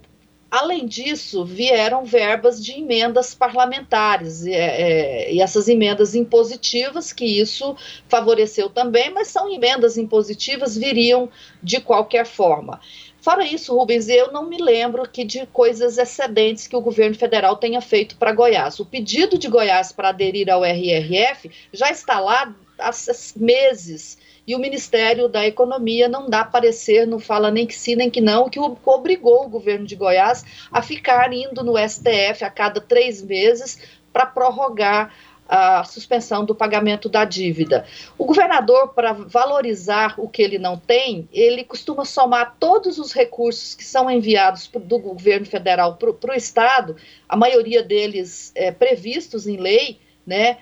Além 0.52 0.86
disso, 0.86 1.46
vieram 1.46 2.04
verbas 2.04 2.62
de 2.62 2.74
emendas 2.74 3.34
parlamentares, 3.34 4.44
e, 4.46 4.54
é, 4.54 5.34
e, 5.34 5.40
essas 5.40 5.70
emendas 5.70 6.14
impositivas, 6.14 7.14
que 7.14 7.24
isso 7.24 7.74
favoreceu 8.10 8.70
também, 8.70 9.10
mas 9.12 9.30
são 9.30 9.50
emendas 9.50 9.98
impositivas, 9.98 10.76
viriam 10.76 11.30
de 11.64 11.80
qualquer 11.80 12.26
forma. 12.26 12.82
Fora 13.22 13.46
isso, 13.46 13.74
Rubens, 13.74 14.10
eu 14.10 14.34
não 14.34 14.50
me 14.50 14.58
lembro 14.58 15.08
que 15.08 15.24
de 15.24 15.46
coisas 15.46 15.98
excedentes 15.98 16.68
que 16.68 16.76
o 16.76 16.82
governo 16.82 17.16
federal 17.16 17.56
tenha 17.56 17.80
feito 17.80 18.18
para 18.18 18.34
Goiás. 18.34 18.78
O 18.78 18.86
pedido 18.86 19.38
de 19.38 19.48
Goiás 19.48 19.94
para 19.94 20.10
aderir 20.10 20.50
ao 20.50 20.66
RRF 20.66 21.50
já 21.72 21.90
está 21.90 22.20
lá 22.20 22.54
há 22.78 22.92
meses 23.38 24.18
e 24.52 24.56
o 24.56 24.60
Ministério 24.60 25.30
da 25.30 25.48
Economia 25.48 26.10
não 26.10 26.30
dá 26.30 26.44
parecer, 26.44 27.08
não 27.08 27.20
fala 27.20 27.50
nem 27.50 27.66
que 27.66 27.74
sim 27.74 27.96
nem 27.96 28.10
que 28.10 28.20
não, 28.20 28.50
que 28.50 28.60
obrigou 28.60 29.46
o 29.46 29.50
governo 29.50 29.86
de 29.86 29.96
Goiás 29.96 30.44
a 30.70 30.82
ficar 30.82 31.32
indo 31.32 31.64
no 31.64 31.78
STF 31.78 32.44
a 32.44 32.50
cada 32.50 32.82
três 32.82 33.22
meses 33.22 33.80
para 34.12 34.26
prorrogar 34.26 35.14
a 35.48 35.86
suspensão 35.86 36.44
do 36.44 36.54
pagamento 36.54 37.08
da 37.08 37.24
dívida. 37.24 37.86
O 38.18 38.26
governador, 38.26 38.90
para 38.90 39.14
valorizar 39.14 40.16
o 40.18 40.28
que 40.28 40.42
ele 40.42 40.60
não 40.60 40.78
tem, 40.78 41.30
ele 41.32 41.64
costuma 41.64 42.04
somar 42.04 42.58
todos 42.60 43.00
os 43.00 43.14
recursos 43.14 43.74
que 43.74 43.86
são 43.86 44.12
enviados 44.12 44.68
do 44.68 45.00
governo 45.00 45.46
federal 45.46 45.96
para 45.96 46.32
o 46.32 46.36
Estado, 46.36 46.98
a 47.28 47.38
maioria 47.38 47.82
deles 47.82 48.52
é, 48.54 48.70
previstos 48.70 49.48
em 49.48 49.56
lei, 49.56 49.98
né? 50.28 50.58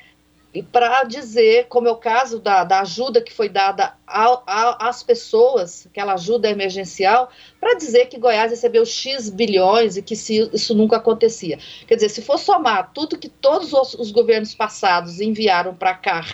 E 0.52 0.64
para 0.64 1.04
dizer, 1.04 1.68
como 1.68 1.88
é 1.88 1.92
o 1.92 1.96
caso 1.96 2.40
da, 2.40 2.64
da 2.64 2.82
ajuda 2.82 3.22
que 3.22 3.32
foi 3.32 3.48
dada 3.48 3.94
a, 4.08 4.90
às 4.90 5.04
pessoas, 5.04 5.86
aquela 5.86 6.14
ajuda 6.14 6.50
emergencial, 6.50 7.30
para 7.60 7.76
dizer 7.76 8.08
que 8.08 8.18
Goiás 8.18 8.50
recebeu 8.50 8.84
X 8.84 9.30
bilhões 9.30 9.96
e 9.96 10.02
que 10.02 10.16
se, 10.16 10.50
isso 10.52 10.74
nunca 10.74 10.98
acontecia. 10.98 11.60
Quer 11.88 11.96
dizer, 11.96 12.10
se 12.10 12.24
for 12.24 12.40
somar 12.40 12.92
tudo 12.94 13.18
que 13.18 13.30
todos 13.30 13.74
os, 13.74 13.94
os 13.94 14.12
governos 14.12 14.56
passados 14.56 15.22
enviaram 15.22 15.76
para 15.76 15.94
cá, 15.94 16.26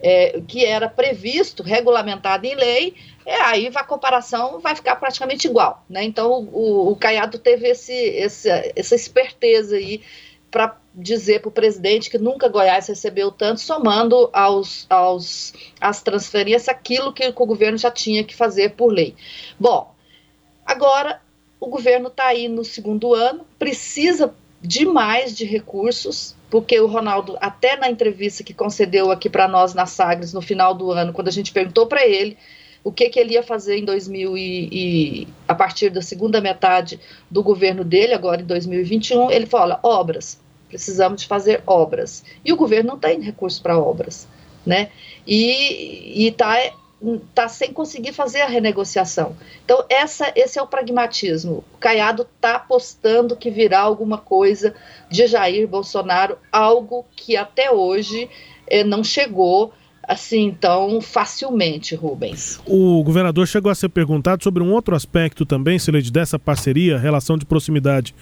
é, 0.00 0.40
que 0.46 0.64
era 0.64 0.88
previsto, 0.88 1.64
regulamentado 1.64 2.46
em 2.46 2.54
lei, 2.54 2.94
é, 3.26 3.40
aí 3.42 3.68
a 3.74 3.82
comparação 3.82 4.60
vai 4.60 4.76
ficar 4.76 4.94
praticamente 4.96 5.48
igual. 5.48 5.84
Né? 5.90 6.04
Então, 6.04 6.30
o, 6.30 6.92
o 6.92 6.96
Caiado 6.96 7.40
teve 7.40 7.68
esse, 7.68 7.92
esse, 7.92 8.48
essa 8.76 8.94
esperteza 8.94 9.74
aí 9.74 10.00
para 10.48 10.76
dizer 10.98 11.40
para 11.40 11.48
o 11.48 11.52
presidente 11.52 12.10
que 12.10 12.18
nunca 12.18 12.48
Goiás 12.48 12.88
recebeu 12.88 13.30
tanto, 13.30 13.60
somando 13.60 14.28
aos, 14.32 14.84
aos, 14.90 15.54
às 15.80 16.02
transferências 16.02 16.68
aquilo 16.68 17.12
que 17.12 17.26
o 17.26 17.46
governo 17.46 17.78
já 17.78 17.90
tinha 17.90 18.24
que 18.24 18.34
fazer 18.34 18.70
por 18.70 18.92
lei. 18.92 19.14
Bom, 19.58 19.94
agora 20.66 21.20
o 21.60 21.68
governo 21.68 22.08
está 22.08 22.26
aí 22.26 22.48
no 22.48 22.64
segundo 22.64 23.14
ano, 23.14 23.46
precisa 23.58 24.34
demais 24.60 25.36
de 25.36 25.44
recursos, 25.44 26.34
porque 26.50 26.78
o 26.80 26.86
Ronaldo, 26.86 27.36
até 27.40 27.76
na 27.76 27.88
entrevista 27.88 28.42
que 28.42 28.52
concedeu 28.52 29.12
aqui 29.12 29.30
para 29.30 29.46
nós 29.46 29.74
na 29.74 29.86
Sagres 29.86 30.32
no 30.32 30.42
final 30.42 30.74
do 30.74 30.90
ano, 30.90 31.12
quando 31.12 31.28
a 31.28 31.32
gente 31.32 31.52
perguntou 31.52 31.86
para 31.86 32.04
ele 32.04 32.36
o 32.82 32.90
que, 32.90 33.08
que 33.08 33.20
ele 33.20 33.34
ia 33.34 33.42
fazer 33.42 33.76
em 33.76 33.84
2000 33.84 34.36
e, 34.36 34.68
e, 34.72 35.28
a 35.46 35.54
partir 35.54 35.90
da 35.90 36.02
segunda 36.02 36.40
metade 36.40 36.98
do 37.30 37.42
governo 37.42 37.84
dele, 37.84 38.14
agora 38.14 38.40
em 38.40 38.46
2021, 38.46 39.30
ele 39.30 39.46
fala 39.46 39.78
obras, 39.82 40.40
precisamos 40.68 41.24
fazer 41.24 41.62
obras. 41.66 42.24
E 42.44 42.52
o 42.52 42.56
governo 42.56 42.90
não 42.90 42.98
tem 42.98 43.20
recurso 43.20 43.62
para 43.62 43.78
obras, 43.78 44.28
né? 44.64 44.90
E 45.26 46.26
está 46.26 46.56
tá 47.34 47.48
sem 47.48 47.72
conseguir 47.72 48.12
fazer 48.12 48.40
a 48.40 48.46
renegociação. 48.46 49.36
Então, 49.64 49.84
essa, 49.88 50.32
esse 50.34 50.58
é 50.58 50.62
o 50.62 50.66
pragmatismo. 50.66 51.64
O 51.74 51.78
Caiado 51.78 52.22
está 52.22 52.56
apostando 52.56 53.36
que 53.36 53.50
virá 53.50 53.80
alguma 53.80 54.18
coisa 54.18 54.74
de 55.08 55.26
Jair 55.26 55.68
Bolsonaro, 55.68 56.38
algo 56.50 57.06
que 57.14 57.36
até 57.36 57.70
hoje 57.70 58.28
eh, 58.66 58.82
não 58.82 59.04
chegou 59.04 59.72
assim 60.08 60.56
tão 60.58 61.02
facilmente, 61.02 61.94
Rubens. 61.94 62.58
O 62.66 63.02
governador 63.04 63.46
chegou 63.46 63.70
a 63.70 63.74
ser 63.74 63.90
perguntado 63.90 64.42
sobre 64.42 64.62
um 64.62 64.72
outro 64.72 64.96
aspecto 64.96 65.44
também, 65.44 65.78
Sileide, 65.78 66.10
dessa 66.10 66.38
parceria, 66.38 66.98
relação 66.98 67.36
de 67.36 67.44
proximidade 67.44 68.14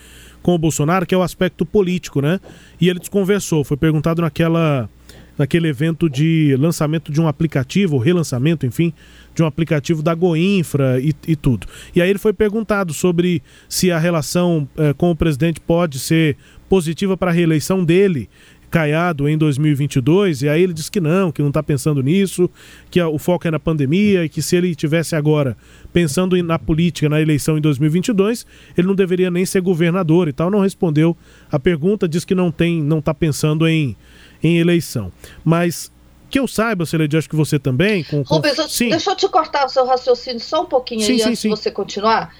com 0.46 0.54
o 0.54 0.58
Bolsonaro, 0.58 1.04
que 1.04 1.12
é 1.12 1.18
o 1.18 1.24
aspecto 1.24 1.66
político, 1.66 2.22
né? 2.22 2.38
E 2.80 2.88
ele 2.88 3.00
desconversou, 3.00 3.64
foi 3.64 3.76
perguntado 3.76 4.22
naquela 4.22 4.88
naquele 5.36 5.66
evento 5.66 6.08
de 6.08 6.56
lançamento 6.56 7.10
de 7.10 7.20
um 7.20 7.26
aplicativo, 7.26 7.98
relançamento, 7.98 8.64
enfim, 8.64 8.92
de 9.34 9.42
um 9.42 9.46
aplicativo 9.46 10.02
da 10.02 10.14
Goinfra 10.14 11.00
e, 11.00 11.12
e 11.26 11.34
tudo. 11.34 11.66
E 11.94 12.00
aí 12.00 12.08
ele 12.08 12.18
foi 12.18 12.32
perguntado 12.32 12.94
sobre 12.94 13.42
se 13.68 13.90
a 13.90 13.98
relação 13.98 14.66
eh, 14.78 14.94
com 14.94 15.10
o 15.10 15.16
presidente 15.16 15.60
pode 15.60 15.98
ser 15.98 16.38
positiva 16.68 17.16
para 17.16 17.32
a 17.32 17.34
reeleição 17.34 17.84
dele. 17.84 18.30
Caiado 18.70 19.28
em 19.28 19.38
2022, 19.38 20.42
e 20.42 20.48
aí 20.48 20.62
ele 20.62 20.72
disse 20.72 20.90
que 20.90 21.00
não, 21.00 21.30
que 21.30 21.40
não 21.40 21.48
está 21.48 21.62
pensando 21.62 22.02
nisso, 22.02 22.50
que 22.90 23.00
o 23.00 23.18
foco 23.18 23.46
é 23.46 23.50
na 23.50 23.60
pandemia 23.60 24.24
e 24.24 24.28
que 24.28 24.42
se 24.42 24.56
ele 24.56 24.74
tivesse 24.74 25.14
agora 25.14 25.56
pensando 25.92 26.36
na 26.42 26.58
política, 26.58 27.08
na 27.08 27.20
eleição 27.20 27.56
em 27.56 27.60
2022, 27.60 28.44
ele 28.76 28.86
não 28.86 28.94
deveria 28.94 29.30
nem 29.30 29.46
ser 29.46 29.60
governador 29.60 30.28
e 30.28 30.32
tal. 30.32 30.50
Não 30.50 30.60
respondeu 30.60 31.16
a 31.50 31.58
pergunta, 31.58 32.08
diz 32.08 32.24
que 32.24 32.34
não 32.34 32.50
tem, 32.50 32.82
não 32.82 32.98
está 32.98 33.14
pensando 33.14 33.66
em, 33.66 33.96
em 34.42 34.58
eleição. 34.58 35.12
Mas 35.44 35.90
que 36.28 36.38
eu 36.38 36.46
saiba, 36.46 36.84
Celede, 36.84 37.16
acho 37.16 37.28
que 37.28 37.36
você 37.36 37.58
também. 37.58 38.04
Com, 38.04 38.24
com... 38.24 38.34
Rubens, 38.34 38.56
sim. 38.68 38.90
deixa 38.90 39.10
eu 39.10 39.16
te 39.16 39.28
cortar 39.28 39.66
o 39.66 39.68
seu 39.68 39.86
raciocínio 39.86 40.40
só 40.40 40.62
um 40.62 40.66
pouquinho 40.66 41.00
sim, 41.00 41.12
aí 41.12 41.18
sim, 41.18 41.28
antes 41.28 41.42
de 41.42 41.48
você 41.48 41.70
continuar 41.70 42.34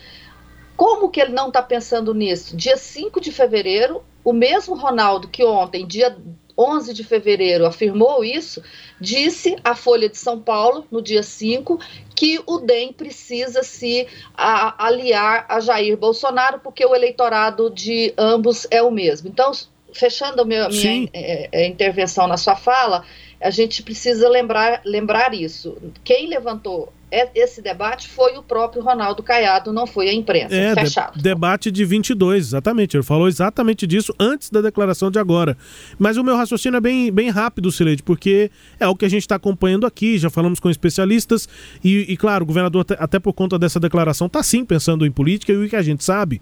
Como 0.77 1.09
que 1.09 1.21
ele 1.21 1.33
não 1.33 1.49
está 1.49 1.63
pensando 1.63 2.13
nisso? 2.13 2.57
Dia 2.57 2.77
5 2.77 3.21
de 3.21 3.33
fevereiro, 3.33 4.03
o 4.27 4.33
mesmo 4.33 4.75
Ronaldo 4.75 5.29
que 5.29 5.45
ontem, 5.45 5.87
dia 5.87 6.17
11 6.59 6.93
de 6.93 7.05
fevereiro, 7.05 7.65
afirmou 7.65 8.25
isso, 8.25 8.61
disse 9.01 9.55
à 9.63 9.77
Folha 9.77 10.09
de 10.09 10.19
São 10.19 10.41
Paulo, 10.41 10.85
no 10.91 11.01
dia 11.01 11.23
5, 11.23 11.79
que 12.13 12.41
o 12.45 12.59
DEM 12.59 12.93
precisa 12.93 13.63
se 13.63 14.09
a, 14.35 14.85
aliar 14.85 15.47
a 15.49 15.61
Jair 15.61 15.97
Bolsonaro, 15.97 16.59
porque 16.59 16.85
o 16.85 16.93
eleitorado 16.93 17.71
de 17.71 18.13
ambos 18.19 18.67
é 18.69 18.83
o 18.83 18.91
mesmo. 18.91 19.29
Então, 19.29 19.53
fechando 19.93 20.43
a 20.43 20.45
minha, 20.45 20.69
minha 20.71 21.09
é, 21.13 21.65
intervenção 21.65 22.27
na 22.27 22.37
sua 22.37 22.57
fala, 22.57 23.05
a 23.41 23.51
gente 23.51 23.81
precisa 23.81 24.29
lembrar, 24.29 24.81
lembrar 24.85 25.35
isso. 25.35 25.77
Quem 26.03 26.27
levantou 26.27 26.93
esse 27.35 27.63
debate 27.63 28.09
foi 28.09 28.37
o 28.37 28.43
próprio 28.43 28.83
Ronaldo 28.83 29.23
Caiado, 29.23 29.73
não 29.73 29.87
foi 29.87 30.09
a 30.09 30.13
imprensa. 30.13 30.55
É, 30.55 30.75
Fechado. 30.75 31.17
De, 31.17 31.23
debate 31.23 31.71
de 31.71 31.85
22, 31.85 32.49
exatamente. 32.49 32.97
Ele 32.97 33.03
falou 33.03 33.29
exatamente 33.29 33.87
disso 33.87 34.15
antes 34.19 34.51
da 34.51 34.61
declaração 34.61 35.11
de 35.11 35.19
agora. 35.19 35.57
Mas 35.99 36.17
o 36.17 36.25
meu 36.25 36.37
raciocínio 36.37 36.77
é 36.77 36.81
bem, 36.81 37.11
bem 37.11 37.31
rápido, 37.31 37.73
Sileide, 37.73 38.03
porque 38.03 38.51
é 38.79 38.87
o 38.87 38.95
que 38.95 39.05
a 39.05 39.09
gente 39.09 39.23
está 39.23 39.37
acompanhando 39.37 39.87
aqui, 39.87 40.19
já 40.19 40.29
falamos 40.29 40.61
com 40.61 40.69
especialistas, 40.69 41.49
e, 41.83 42.13
e 42.13 42.17
claro, 42.17 42.45
o 42.45 42.47
governador, 42.47 42.83
até, 42.83 42.97
até, 42.99 43.19
por 43.19 43.33
conta 43.33 43.59
dessa 43.59 43.81
declaração, 43.81 44.27
está 44.27 44.43
sim 44.43 44.65
pensando 44.65 45.07
em 45.07 45.11
política, 45.11 45.53
e 45.53 45.57
o 45.57 45.69
que 45.69 45.77
a 45.77 45.83
gente 45.83 46.05
sabe, 46.05 46.41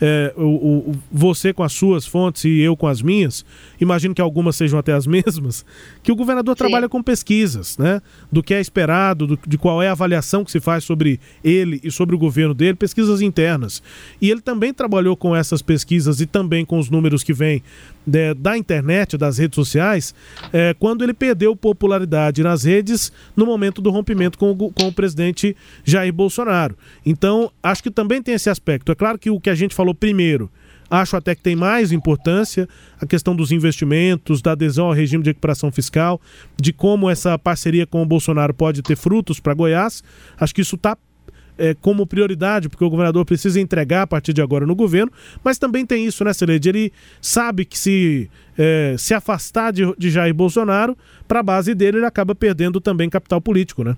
é, 0.00 0.34
o, 0.36 0.90
o, 0.90 0.92
você 1.10 1.52
com 1.52 1.62
as 1.62 1.72
suas 1.72 2.06
fontes 2.06 2.44
e 2.44 2.60
eu 2.60 2.76
com 2.76 2.86
as 2.86 3.00
minhas, 3.00 3.44
imagino 3.80 4.14
que 4.14 4.20
algumas 4.20 4.56
sejam 4.56 4.78
até 4.78 4.92
as 4.92 5.06
mesmas, 5.06 5.64
que 6.02 6.10
o 6.10 6.16
governador 6.16 6.54
sim. 6.56 6.64
trabalha 6.64 6.88
com 6.88 7.02
pesquisas, 7.02 7.78
né? 7.78 8.00
Do 8.30 8.42
que 8.42 8.54
é 8.54 8.60
esperado, 8.60 9.26
do, 9.26 9.38
de 9.46 9.56
qual 9.58 9.82
é 9.82 9.88
a 9.88 9.92
avaliação 9.92 10.15
que 10.44 10.50
se 10.50 10.60
faz 10.60 10.84
sobre 10.84 11.20
ele 11.42 11.80
e 11.82 11.90
sobre 11.90 12.14
o 12.14 12.18
governo 12.18 12.54
dele, 12.54 12.74
pesquisas 12.74 13.20
internas. 13.20 13.82
E 14.20 14.30
ele 14.30 14.40
também 14.40 14.72
trabalhou 14.72 15.16
com 15.16 15.34
essas 15.34 15.62
pesquisas 15.62 16.20
e 16.20 16.26
também 16.26 16.64
com 16.64 16.78
os 16.78 16.90
números 16.90 17.22
que 17.22 17.32
vêm 17.32 17.62
de, 18.06 18.34
da 18.34 18.56
internet, 18.56 19.16
das 19.16 19.38
redes 19.38 19.56
sociais, 19.56 20.14
é, 20.52 20.74
quando 20.78 21.02
ele 21.02 21.14
perdeu 21.14 21.56
popularidade 21.56 22.42
nas 22.42 22.64
redes 22.64 23.12
no 23.34 23.44
momento 23.44 23.82
do 23.82 23.90
rompimento 23.90 24.38
com 24.38 24.52
o, 24.52 24.56
com 24.56 24.88
o 24.88 24.92
presidente 24.92 25.56
Jair 25.84 26.12
Bolsonaro. 26.12 26.76
Então, 27.04 27.50
acho 27.62 27.82
que 27.82 27.90
também 27.90 28.22
tem 28.22 28.34
esse 28.34 28.48
aspecto. 28.48 28.92
É 28.92 28.94
claro 28.94 29.18
que 29.18 29.30
o 29.30 29.40
que 29.40 29.50
a 29.50 29.54
gente 29.54 29.74
falou 29.74 29.94
primeiro 29.94 30.50
Acho 30.90 31.16
até 31.16 31.34
que 31.34 31.42
tem 31.42 31.56
mais 31.56 31.92
importância 31.92 32.68
a 33.00 33.06
questão 33.06 33.34
dos 33.34 33.50
investimentos, 33.50 34.40
da 34.40 34.52
adesão 34.52 34.86
ao 34.86 34.92
regime 34.92 35.22
de 35.22 35.30
recuperação 35.30 35.70
fiscal, 35.72 36.20
de 36.56 36.72
como 36.72 37.10
essa 37.10 37.38
parceria 37.38 37.86
com 37.86 38.02
o 38.02 38.06
Bolsonaro 38.06 38.54
pode 38.54 38.82
ter 38.82 38.96
frutos 38.96 39.40
para 39.40 39.54
Goiás. 39.54 40.02
Acho 40.38 40.54
que 40.54 40.60
isso 40.60 40.76
está 40.76 40.96
é, 41.58 41.74
como 41.74 42.06
prioridade, 42.06 42.68
porque 42.68 42.84
o 42.84 42.90
governador 42.90 43.24
precisa 43.24 43.60
entregar 43.60 44.02
a 44.02 44.06
partir 44.06 44.32
de 44.32 44.42
agora 44.42 44.66
no 44.66 44.74
governo, 44.74 45.10
mas 45.42 45.58
também 45.58 45.86
tem 45.86 46.06
isso, 46.06 46.24
né, 46.24 46.32
Celede? 46.32 46.68
Ele 46.68 46.92
sabe 47.20 47.64
que 47.64 47.78
se 47.78 48.30
é, 48.56 48.94
se 48.98 49.14
afastar 49.14 49.72
de, 49.72 49.82
de 49.96 50.10
Jair 50.10 50.34
Bolsonaro, 50.34 50.96
para 51.26 51.40
a 51.40 51.42
base 51.42 51.74
dele, 51.74 51.98
ele 51.98 52.06
acaba 52.06 52.34
perdendo 52.34 52.80
também 52.80 53.08
capital 53.08 53.40
político, 53.40 53.82
né? 53.82 53.96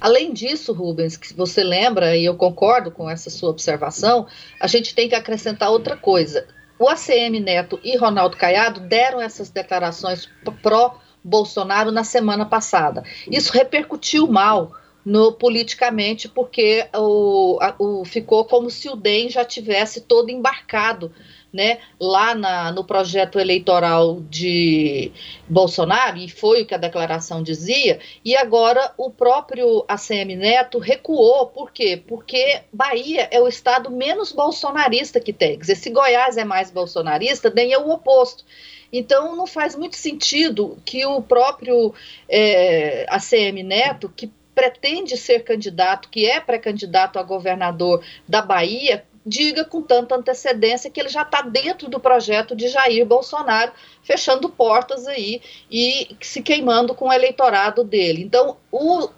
Além 0.00 0.32
disso, 0.32 0.72
Rubens, 0.72 1.16
que 1.16 1.32
você 1.34 1.64
lembra, 1.64 2.16
e 2.16 2.24
eu 2.24 2.36
concordo 2.36 2.90
com 2.90 3.08
essa 3.08 3.30
sua 3.30 3.50
observação, 3.50 4.26
a 4.60 4.66
gente 4.66 4.94
tem 4.94 5.08
que 5.08 5.14
acrescentar 5.14 5.70
outra 5.70 5.96
coisa. 5.96 6.46
O 6.78 6.88
ACM 6.88 7.40
Neto 7.40 7.80
e 7.82 7.96
Ronaldo 7.96 8.36
Caiado 8.36 8.80
deram 8.80 9.20
essas 9.20 9.48
declarações 9.48 10.28
pró-Bolsonaro 10.62 11.90
na 11.90 12.04
semana 12.04 12.44
passada. 12.44 13.02
Isso 13.30 13.52
repercutiu 13.52 14.26
mal 14.26 14.72
no, 15.04 15.32
politicamente, 15.32 16.28
porque 16.28 16.86
o, 16.92 17.58
o, 17.78 18.04
ficou 18.04 18.44
como 18.44 18.68
se 18.68 18.88
o 18.88 18.96
DEM 18.96 19.30
já 19.30 19.44
tivesse 19.44 20.00
todo 20.02 20.30
embarcado 20.30 21.12
né, 21.56 21.78
lá 21.98 22.34
na, 22.34 22.70
no 22.70 22.84
projeto 22.84 23.40
eleitoral 23.40 24.20
de 24.28 25.10
Bolsonaro, 25.48 26.18
e 26.18 26.28
foi 26.28 26.62
o 26.62 26.66
que 26.66 26.74
a 26.74 26.78
declaração 26.78 27.42
dizia, 27.42 27.98
e 28.22 28.36
agora 28.36 28.92
o 28.98 29.10
próprio 29.10 29.84
ACM 29.88 30.36
Neto 30.36 30.78
recuou, 30.78 31.46
por 31.46 31.72
quê? 31.72 32.00
Porque 32.06 32.60
Bahia 32.70 33.26
é 33.30 33.40
o 33.40 33.48
estado 33.48 33.90
menos 33.90 34.30
bolsonarista 34.30 35.18
que 35.18 35.32
tem. 35.32 35.56
Quer 35.56 35.62
dizer, 35.62 35.76
se 35.76 35.90
Goiás 35.90 36.36
é 36.36 36.44
mais 36.44 36.70
bolsonarista, 36.70 37.50
nem 37.50 37.72
é 37.72 37.78
o 37.78 37.90
oposto. 37.90 38.44
Então, 38.92 39.34
não 39.34 39.46
faz 39.46 39.74
muito 39.74 39.96
sentido 39.96 40.78
que 40.84 41.04
o 41.06 41.20
próprio 41.22 41.94
é, 42.28 43.06
ACM 43.08 43.62
Neto, 43.64 44.12
que 44.14 44.30
pretende 44.54 45.16
ser 45.16 45.40
candidato, 45.40 46.08
que 46.08 46.24
é 46.24 46.40
pré-candidato 46.40 47.18
a 47.18 47.22
governador 47.22 48.02
da 48.26 48.40
Bahia, 48.40 49.04
diga 49.26 49.64
com 49.64 49.82
tanta 49.82 50.14
antecedência 50.14 50.88
que 50.88 51.00
ele 51.00 51.08
já 51.08 51.22
está 51.22 51.42
dentro 51.42 51.88
do 51.88 51.98
projeto 51.98 52.54
de 52.54 52.68
Jair 52.68 53.04
Bolsonaro, 53.04 53.72
fechando 54.02 54.48
portas 54.48 55.08
aí 55.08 55.42
e 55.68 56.16
se 56.20 56.40
queimando 56.40 56.94
com 56.94 57.08
o 57.08 57.12
eleitorado 57.12 57.82
dele. 57.82 58.22
Então, 58.22 58.56
o 58.70 59.08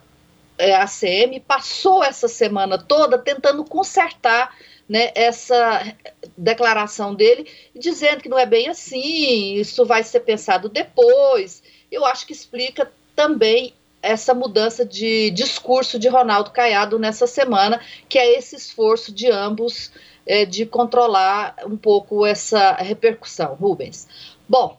é, 0.56 0.74
ACM 0.74 1.38
passou 1.46 2.02
essa 2.02 2.26
semana 2.26 2.78
toda 2.78 3.18
tentando 3.18 3.62
consertar 3.64 4.56
né, 4.88 5.12
essa 5.14 5.94
declaração 6.36 7.14
dele, 7.14 7.46
dizendo 7.74 8.22
que 8.22 8.28
não 8.30 8.38
é 8.38 8.46
bem 8.46 8.68
assim, 8.68 9.56
isso 9.56 9.84
vai 9.84 10.02
ser 10.02 10.20
pensado 10.20 10.70
depois. 10.70 11.62
Eu 11.92 12.06
acho 12.06 12.26
que 12.26 12.32
explica 12.32 12.90
também 13.14 13.74
essa 14.02 14.34
mudança 14.34 14.84
de 14.84 15.30
discurso 15.30 15.98
de 15.98 16.08
Ronaldo 16.08 16.50
Caiado 16.50 16.98
nessa 16.98 17.26
semana, 17.26 17.80
que 18.08 18.18
é 18.18 18.38
esse 18.38 18.56
esforço 18.56 19.12
de 19.12 19.30
ambos 19.30 19.90
é, 20.26 20.44
de 20.44 20.66
controlar 20.66 21.56
um 21.66 21.76
pouco 21.76 22.24
essa 22.24 22.72
repercussão, 22.72 23.54
Rubens. 23.54 24.06
Bom, 24.48 24.78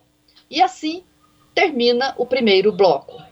e 0.50 0.62
assim 0.62 1.04
termina 1.54 2.14
o 2.18 2.26
primeiro 2.26 2.72
bloco. 2.72 3.29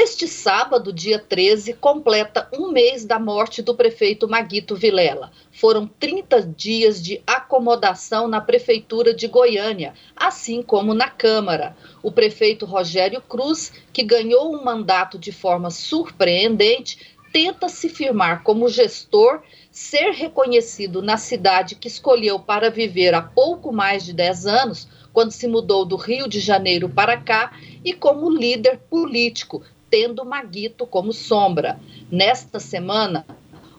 Neste 0.00 0.26
sábado, 0.26 0.94
dia 0.94 1.18
13, 1.18 1.74
completa 1.74 2.48
um 2.54 2.72
mês 2.72 3.04
da 3.04 3.18
morte 3.18 3.60
do 3.60 3.74
prefeito 3.74 4.26
Maguito 4.26 4.74
Vilela. 4.74 5.30
Foram 5.52 5.86
30 5.86 6.40
dias 6.56 7.02
de 7.02 7.22
acomodação 7.26 8.26
na 8.26 8.40
Prefeitura 8.40 9.12
de 9.12 9.28
Goiânia, 9.28 9.92
assim 10.16 10.62
como 10.62 10.94
na 10.94 11.10
Câmara. 11.10 11.76
O 12.02 12.10
prefeito 12.10 12.64
Rogério 12.64 13.20
Cruz, 13.20 13.74
que 13.92 14.02
ganhou 14.02 14.56
um 14.56 14.64
mandato 14.64 15.18
de 15.18 15.32
forma 15.32 15.70
surpreendente, 15.70 17.14
tenta 17.30 17.68
se 17.68 17.90
firmar 17.90 18.42
como 18.42 18.70
gestor, 18.70 19.42
ser 19.70 20.12
reconhecido 20.12 21.02
na 21.02 21.18
cidade 21.18 21.74
que 21.74 21.88
escolheu 21.88 22.38
para 22.38 22.70
viver 22.70 23.12
há 23.14 23.20
pouco 23.20 23.70
mais 23.70 24.02
de 24.02 24.14
10 24.14 24.46
anos, 24.46 24.88
quando 25.12 25.30
se 25.30 25.46
mudou 25.46 25.84
do 25.84 25.96
Rio 25.96 26.26
de 26.26 26.40
Janeiro 26.40 26.88
para 26.88 27.18
cá, 27.18 27.52
e 27.84 27.92
como 27.92 28.30
líder 28.30 28.78
político, 28.88 29.62
tendo 29.90 30.24
Maguito 30.24 30.86
como 30.86 31.12
sombra. 31.12 31.78
Nesta 32.10 32.60
semana, 32.60 33.26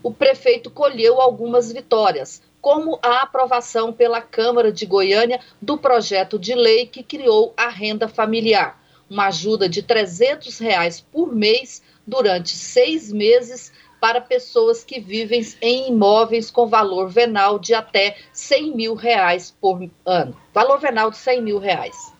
o 0.03 0.11
prefeito 0.13 0.69
colheu 0.69 1.21
algumas 1.21 1.71
vitórias, 1.71 2.41
como 2.59 2.99
a 3.01 3.21
aprovação 3.23 3.91
pela 3.93 4.21
Câmara 4.21 4.71
de 4.71 4.85
Goiânia 4.85 5.39
do 5.61 5.77
projeto 5.77 6.37
de 6.37 6.53
lei 6.53 6.85
que 6.85 7.01
criou 7.01 7.53
a 7.57 7.69
renda 7.69 8.07
familiar, 8.07 8.83
uma 9.09 9.27
ajuda 9.27 9.67
de 9.67 9.81
300 9.81 10.59
reais 10.59 11.01
por 11.01 11.33
mês 11.33 11.81
durante 12.05 12.49
seis 12.49 13.11
meses 13.11 13.71
para 13.99 14.19
pessoas 14.19 14.83
que 14.83 14.99
vivem 14.99 15.45
em 15.61 15.89
imóveis 15.89 16.49
com 16.49 16.67
valor 16.67 17.07
venal 17.07 17.59
de 17.59 17.73
até 17.73 18.17
100 18.33 18.75
mil 18.75 18.95
reais 18.95 19.55
por 19.61 19.87
ano. 20.03 20.35
Valor 20.51 20.79
venal 20.79 21.11
de 21.11 21.17
100 21.17 21.41
mil 21.41 21.59
reais. 21.59 22.11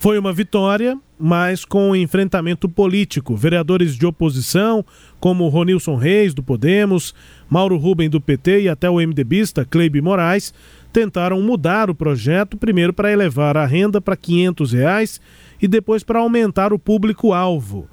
Foi 0.00 0.16
uma 0.16 0.32
vitória, 0.32 0.96
mas 1.18 1.64
com 1.64 1.94
enfrentamento 1.94 2.68
político. 2.68 3.34
Vereadores 3.34 3.96
de 3.96 4.06
oposição, 4.06 4.84
como 5.18 5.48
Ronilson 5.48 5.96
Reis, 5.96 6.32
do 6.32 6.42
Podemos, 6.42 7.12
Mauro 7.50 7.76
Rubem, 7.76 8.08
do 8.08 8.20
PT 8.20 8.62
e 8.62 8.68
até 8.68 8.88
o 8.88 9.00
MDBista 9.00 9.64
Cleibe 9.64 10.00
Moraes, 10.00 10.54
tentaram 10.92 11.42
mudar 11.42 11.90
o 11.90 11.96
projeto, 11.96 12.56
primeiro 12.56 12.92
para 12.92 13.10
elevar 13.10 13.56
a 13.56 13.66
renda 13.66 14.00
para 14.00 14.16
500 14.16 14.72
reais 14.72 15.20
e 15.60 15.66
depois 15.66 16.04
para 16.04 16.20
aumentar 16.20 16.72
o 16.72 16.78
público-alvo. 16.78 17.88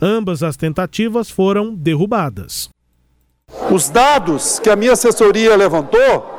Ambas 0.00 0.44
as 0.44 0.56
tentativas 0.56 1.28
foram 1.28 1.74
derrubadas. 1.74 2.68
Os 3.68 3.90
dados 3.90 4.60
que 4.60 4.70
a 4.70 4.76
minha 4.76 4.92
assessoria 4.92 5.56
levantou, 5.56 6.38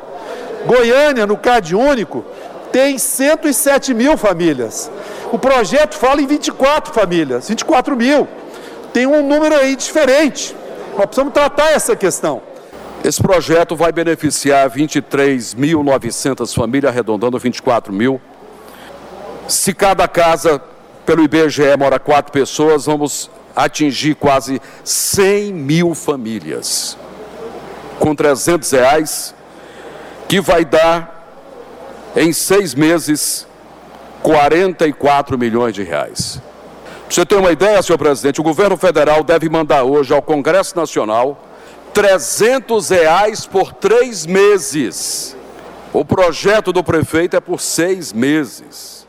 Goiânia, 0.66 1.28
no 1.28 1.36
CAD 1.36 1.76
único, 1.76 2.26
tem 2.72 2.98
107 2.98 3.94
mil 3.94 4.18
famílias. 4.18 4.92
O 5.32 5.38
projeto 5.38 5.96
fala 5.96 6.22
em 6.22 6.28
24 6.28 6.94
famílias, 6.94 7.48
24 7.50 7.96
mil. 7.96 8.28
Tem 8.94 9.06
um 9.06 9.28
número 9.28 9.56
aí 9.56 9.76
diferente. 9.76 10.56
Nós 10.98 11.06
precisamos 11.06 11.34
tratar 11.34 11.72
essa 11.72 11.96
questão. 11.96 12.42
Esse 13.04 13.22
projeto 13.22 13.76
vai 13.76 13.92
beneficiar 13.92 14.70
23.900 14.70 16.54
famílias, 16.54 16.92
arredondando 16.92 17.38
24 17.40 17.94
mil. 17.94 18.20
Se 19.48 19.74
cada 19.74 20.08
casa, 20.08 20.62
pelo 21.06 21.24
IBGE, 21.24 21.78
mora 21.78 21.98
quatro 21.98 22.32
pessoas, 22.32 22.86
vamos 22.86 23.32
atingir 23.56 24.16
quase 24.16 24.62
100 24.84 25.54
mil 25.54 25.96
famílias 25.96 26.98
com 28.00 28.16
300 28.16 28.72
reais, 28.72 29.36
que 30.28 30.40
vai 30.40 30.64
dar 30.64 31.19
em 32.16 32.34
seis 32.34 32.74
meses 32.76 33.48
44 34.22 35.38
milhões 35.38 35.74
de 35.74 35.84
reais. 35.84 36.42
Você 37.10 37.26
ter 37.26 37.36
uma 37.36 37.52
ideia, 37.52 37.82
senhor 37.82 37.98
presidente, 37.98 38.40
o 38.40 38.44
governo 38.44 38.78
federal 38.78 39.24
deve 39.24 39.50
mandar 39.50 39.84
hoje 39.84 40.14
ao 40.14 40.22
Congresso 40.22 40.76
Nacional 40.76 41.46
300 41.94 42.90
reais 42.90 43.46
por 43.46 43.74
três 43.74 44.26
meses. 44.26 45.36
O 45.92 46.06
projeto 46.06 46.72
do 46.72 46.84
prefeito 46.84 47.36
é 47.36 47.40
por 47.40 47.60
seis 47.60 48.14
meses. 48.14 49.08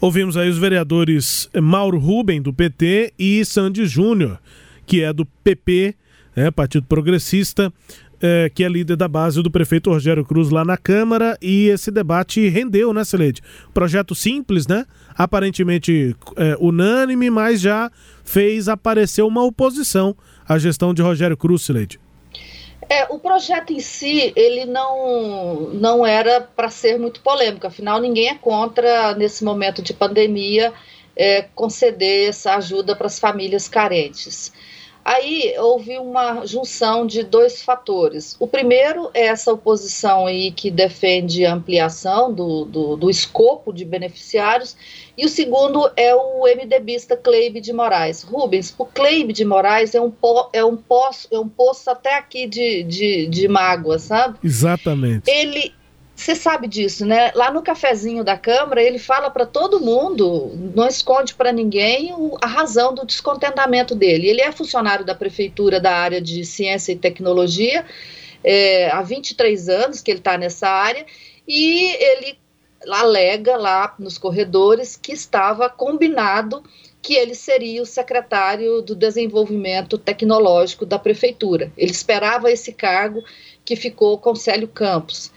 Ouvimos 0.00 0.36
aí 0.36 0.48
os 0.48 0.58
vereadores 0.58 1.48
Mauro 1.54 1.98
Ruben, 1.98 2.42
do 2.42 2.52
PT, 2.52 3.12
e 3.18 3.44
Sandy 3.44 3.84
Júnior, 3.86 4.40
que 4.86 5.02
é 5.02 5.12
do 5.12 5.24
PP, 5.24 5.94
né, 6.34 6.50
Partido 6.50 6.86
Progressista, 6.86 7.72
é, 8.20 8.50
que 8.54 8.64
é 8.64 8.68
líder 8.68 8.96
da 8.96 9.08
base 9.08 9.42
do 9.42 9.50
prefeito 9.50 9.90
Rogério 9.90 10.24
Cruz 10.24 10.50
lá 10.50 10.64
na 10.64 10.76
Câmara, 10.76 11.38
e 11.40 11.68
esse 11.68 11.90
debate 11.90 12.48
rendeu, 12.48 12.92
né, 12.92 13.04
Celede? 13.04 13.42
Projeto 13.72 14.14
simples, 14.14 14.66
né? 14.66 14.84
Aparentemente 15.16 16.14
é, 16.36 16.56
unânime, 16.60 17.30
mas 17.30 17.60
já 17.60 17.90
fez 18.24 18.68
aparecer 18.68 19.22
uma 19.22 19.42
oposição 19.44 20.14
à 20.48 20.58
gestão 20.58 20.92
de 20.92 21.02
Rogério 21.02 21.36
Cruz, 21.36 21.62
Celede. 21.62 21.98
É, 22.88 23.04
o 23.08 23.20
projeto 23.20 23.72
em 23.72 23.78
si, 23.78 24.32
ele 24.34 24.64
não, 24.64 25.70
não 25.74 26.04
era 26.04 26.40
para 26.40 26.68
ser 26.68 26.98
muito 26.98 27.20
polêmico, 27.20 27.66
afinal 27.66 28.00
ninguém 28.00 28.28
é 28.28 28.34
contra, 28.34 29.14
nesse 29.14 29.44
momento 29.44 29.80
de 29.80 29.94
pandemia, 29.94 30.72
é, 31.14 31.42
conceder 31.54 32.30
essa 32.30 32.56
ajuda 32.56 32.96
para 32.96 33.06
as 33.06 33.18
famílias 33.18 33.68
carentes. 33.68 34.52
Aí 35.04 35.54
houve 35.58 35.98
uma 35.98 36.46
junção 36.46 37.06
de 37.06 37.22
dois 37.22 37.62
fatores. 37.62 38.36
O 38.38 38.46
primeiro 38.46 39.10
é 39.14 39.26
essa 39.26 39.52
oposição 39.52 40.26
aí 40.26 40.52
que 40.52 40.70
defende 40.70 41.44
a 41.44 41.54
ampliação 41.54 42.32
do, 42.32 42.64
do, 42.64 42.96
do 42.96 43.10
escopo 43.10 43.72
de 43.72 43.84
beneficiários, 43.84 44.76
e 45.16 45.24
o 45.24 45.28
segundo 45.28 45.90
é 45.96 46.14
o 46.14 46.44
MDBista 46.44 47.16
Cleibe 47.16 47.60
de 47.60 47.72
Moraes. 47.72 48.22
Rubens, 48.22 48.74
o 48.78 48.84
Cleibe 48.84 49.32
de 49.32 49.44
Moraes 49.44 49.94
é 49.94 50.00
um, 50.00 50.10
po, 50.10 50.48
é 50.52 50.64
um, 50.64 50.76
poço, 50.76 51.28
é 51.30 51.38
um 51.38 51.48
poço 51.48 51.90
até 51.90 52.16
aqui 52.16 52.46
de, 52.46 52.82
de, 52.84 53.26
de 53.26 53.48
mágoa, 53.48 53.98
sabe? 53.98 54.38
Exatamente. 54.42 55.30
Ele, 55.30 55.74
você 56.20 56.34
sabe 56.34 56.68
disso, 56.68 57.06
né? 57.06 57.32
Lá 57.34 57.50
no 57.50 57.62
cafezinho 57.62 58.22
da 58.22 58.36
Câmara, 58.36 58.82
ele 58.82 58.98
fala 58.98 59.30
para 59.30 59.46
todo 59.46 59.80
mundo, 59.80 60.52
não 60.74 60.86
esconde 60.86 61.34
para 61.34 61.50
ninguém 61.50 62.12
a 62.42 62.46
razão 62.46 62.94
do 62.94 63.06
descontentamento 63.06 63.94
dele. 63.94 64.28
Ele 64.28 64.42
é 64.42 64.52
funcionário 64.52 65.04
da 65.04 65.14
prefeitura 65.14 65.80
da 65.80 65.92
área 65.92 66.20
de 66.20 66.44
ciência 66.44 66.92
e 66.92 66.96
tecnologia, 66.96 67.86
é, 68.44 68.90
há 68.90 69.00
23 69.00 69.68
anos 69.70 70.02
que 70.02 70.10
ele 70.10 70.18
está 70.18 70.36
nessa 70.36 70.68
área, 70.68 71.06
e 71.48 71.90
ele 71.92 72.38
alega 72.88 73.56
lá 73.56 73.94
nos 73.98 74.18
corredores 74.18 74.96
que 74.96 75.12
estava 75.12 75.70
combinado 75.70 76.62
que 77.02 77.14
ele 77.14 77.34
seria 77.34 77.80
o 77.80 77.86
secretário 77.86 78.82
do 78.82 78.94
desenvolvimento 78.94 79.96
tecnológico 79.96 80.84
da 80.84 80.98
prefeitura. 80.98 81.72
Ele 81.78 81.90
esperava 81.90 82.50
esse 82.52 82.74
cargo 82.74 83.22
que 83.64 83.74
ficou 83.74 84.18
com 84.18 84.34
Célio 84.34 84.68
Campos 84.68 85.32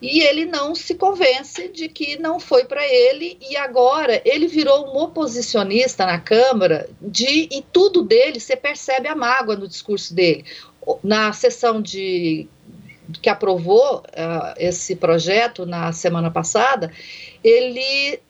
e 0.00 0.20
ele 0.20 0.44
não 0.44 0.74
se 0.74 0.94
convence 0.94 1.68
de 1.68 1.88
que 1.88 2.18
não 2.18 2.38
foi 2.38 2.64
para 2.64 2.86
ele 2.86 3.38
e 3.48 3.56
agora 3.56 4.20
ele 4.24 4.46
virou 4.46 4.86
um 4.86 4.98
oposicionista 4.98 6.04
na 6.04 6.20
Câmara 6.20 6.88
de 7.00 7.48
e 7.50 7.64
tudo 7.72 8.02
dele 8.02 8.38
você 8.38 8.54
percebe 8.54 9.08
a 9.08 9.14
mágoa 9.14 9.56
no 9.56 9.66
discurso 9.66 10.14
dele. 10.14 10.44
Na 11.02 11.32
sessão 11.32 11.80
de 11.80 12.46
que 13.22 13.28
aprovou 13.28 13.98
uh, 13.98 14.54
esse 14.58 14.96
projeto 14.96 15.64
na 15.64 15.92
semana 15.92 16.30
passada 16.30 16.92
ele 17.42 18.20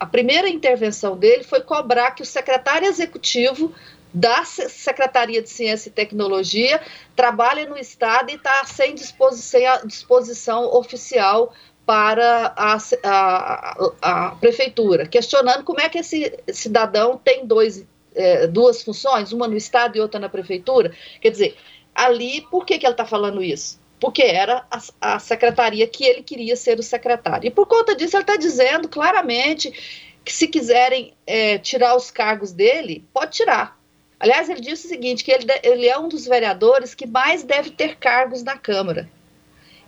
a 0.00 0.06
primeira 0.06 0.48
intervenção 0.48 1.16
dele 1.16 1.42
foi 1.42 1.60
cobrar 1.60 2.12
que 2.12 2.22
o 2.22 2.26
secretário 2.26 2.86
executivo 2.86 3.74
da 4.18 4.44
Secretaria 4.44 5.40
de 5.40 5.48
Ciência 5.48 5.88
e 5.88 5.92
Tecnologia, 5.92 6.80
trabalha 7.14 7.64
no 7.66 7.78
Estado 7.78 8.30
e 8.30 8.34
está 8.34 8.64
sem 8.64 8.92
disposição, 8.92 9.86
disposição 9.86 10.64
oficial 10.74 11.54
para 11.86 12.52
a, 12.56 12.76
a, 13.04 13.76
a, 14.02 14.30
Prefeitura, 14.32 15.06
questionando 15.06 15.62
como 15.62 15.80
é 15.80 15.88
que 15.88 15.98
esse 15.98 16.36
cidadão 16.48 17.16
tem 17.16 17.46
dois, 17.46 17.86
é, 18.12 18.48
duas 18.48 18.82
funções, 18.82 19.32
uma 19.32 19.46
no 19.46 19.56
Estado 19.56 19.96
e 19.96 20.00
outra 20.00 20.18
na 20.18 20.28
Prefeitura. 20.28 20.92
Quer 21.20 21.30
dizer, 21.30 21.56
ali, 21.94 22.40
por 22.50 22.66
que, 22.66 22.76
que 22.76 22.86
ele 22.86 22.94
está 22.94 23.06
falando 23.06 23.40
isso? 23.40 23.80
Porque 24.00 24.22
era 24.22 24.66
a, 24.68 25.14
a 25.14 25.18
secretaria 25.20 25.86
que 25.86 26.04
ele 26.04 26.24
queria 26.24 26.56
ser 26.56 26.76
o 26.80 26.82
secretário. 26.82 27.46
E 27.46 27.50
por 27.50 27.66
conta 27.66 27.94
disso, 27.94 28.16
ele 28.16 28.24
está 28.24 28.36
dizendo 28.36 28.88
claramente 28.88 29.72
que 30.24 30.32
se 30.32 30.48
quiserem 30.48 31.14
é, 31.24 31.56
tirar 31.56 31.96
os 31.96 32.10
cargos 32.10 32.52
dele, 32.52 33.06
pode 33.14 33.30
tirar 33.30 33.77
Aliás, 34.20 34.48
ele 34.48 34.60
disse 34.60 34.86
o 34.86 34.88
seguinte: 34.88 35.24
que 35.24 35.30
ele, 35.30 35.46
ele 35.62 35.86
é 35.86 35.98
um 35.98 36.08
dos 36.08 36.26
vereadores 36.26 36.94
que 36.94 37.06
mais 37.06 37.42
deve 37.42 37.70
ter 37.70 37.96
cargos 37.96 38.42
na 38.42 38.56
Câmara. 38.56 39.08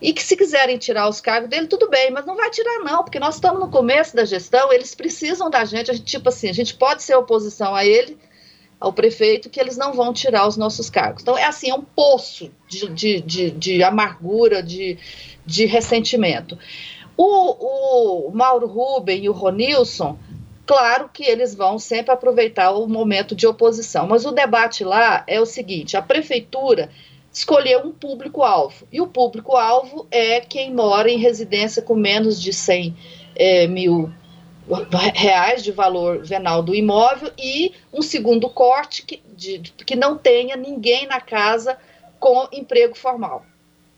E 0.01 0.15
que 0.15 0.23
se 0.23 0.35
quiserem 0.35 0.79
tirar 0.79 1.09
os 1.09 1.21
cargos 1.21 1.51
dele, 1.51 1.67
tudo 1.67 1.91
bem, 1.91 2.11
mas 2.11 2.25
não 2.25 2.35
vai 2.35 2.49
tirar, 2.49 2.79
não, 2.83 3.05
porque 3.05 3.21
nós 3.21 3.35
estamos 3.35 3.61
no 3.61 3.71
começo 3.71 4.17
da 4.17 4.25
gestão, 4.25 4.73
eles 4.73 4.95
precisam 4.95 5.51
da 5.51 5.63
gente, 5.67 5.91
a 5.91 5.95
gente, 5.95 6.07
tipo 6.07 6.31
assim, 6.31 6.49
a 6.49 6.55
gente 6.55 6.75
pode 6.75 7.03
ser 7.03 7.15
oposição 7.17 7.75
a 7.75 7.85
ele, 7.85 8.17
ao 8.81 8.95
prefeito, 8.95 9.51
que 9.51 9.61
eles 9.61 9.77
não 9.77 9.93
vão 9.93 10.11
tirar 10.11 10.49
os 10.49 10.57
nossos 10.57 10.89
cargos. 10.89 11.21
Então, 11.21 11.37
é 11.37 11.45
assim, 11.45 11.69
é 11.69 11.75
um 11.75 11.83
poço 11.83 12.51
de, 12.67 12.89
de, 12.89 13.21
de, 13.21 13.51
de 13.51 13.83
amargura, 13.83 14.63
de, 14.63 14.97
de 15.45 15.67
ressentimento. 15.67 16.59
O, 17.15 18.29
o 18.29 18.31
Mauro 18.33 18.67
Ruben 18.67 19.23
e 19.23 19.29
o 19.29 19.35
Ronilson 19.35 20.19
Claro 20.71 21.11
que 21.13 21.25
eles 21.25 21.53
vão 21.53 21.81
sempre 21.81 22.13
aproveitar 22.13 22.71
o 22.71 22.87
momento 22.87 23.35
de 23.35 23.45
oposição, 23.45 24.07
mas 24.07 24.25
o 24.25 24.31
debate 24.31 24.85
lá 24.85 25.25
é 25.27 25.41
o 25.41 25.45
seguinte: 25.45 25.97
a 25.97 26.03
prefeitura 26.03 26.91
escolheu 27.33 27.81
um 27.81 27.91
público-alvo, 27.91 28.87
e 28.93 29.01
o 29.01 29.09
público-alvo 29.09 30.07
é 30.13 30.39
quem 30.39 30.73
mora 30.73 31.11
em 31.11 31.19
residência 31.19 31.83
com 31.83 31.97
menos 31.97 32.41
de 32.41 32.53
100 32.53 32.97
é, 33.35 33.67
mil 33.67 34.13
reais 35.13 35.65
de 35.65 35.73
valor 35.73 36.25
venal 36.25 36.63
do 36.63 36.73
imóvel 36.73 37.33
e 37.37 37.73
um 37.93 38.01
segundo 38.01 38.49
corte 38.49 39.05
que, 39.05 39.21
de, 39.37 39.59
que 39.85 39.97
não 39.97 40.17
tenha 40.17 40.55
ninguém 40.55 41.05
na 41.05 41.21
casa 41.21 41.77
com 42.21 42.47
emprego 42.53 42.95
formal. 42.95 43.45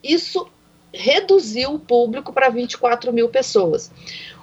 Isso 0.03 0.49
reduziu 0.91 1.75
o 1.75 1.79
público 1.79 2.33
para 2.33 2.49
24 2.49 3.13
mil 3.13 3.29
pessoas. 3.29 3.91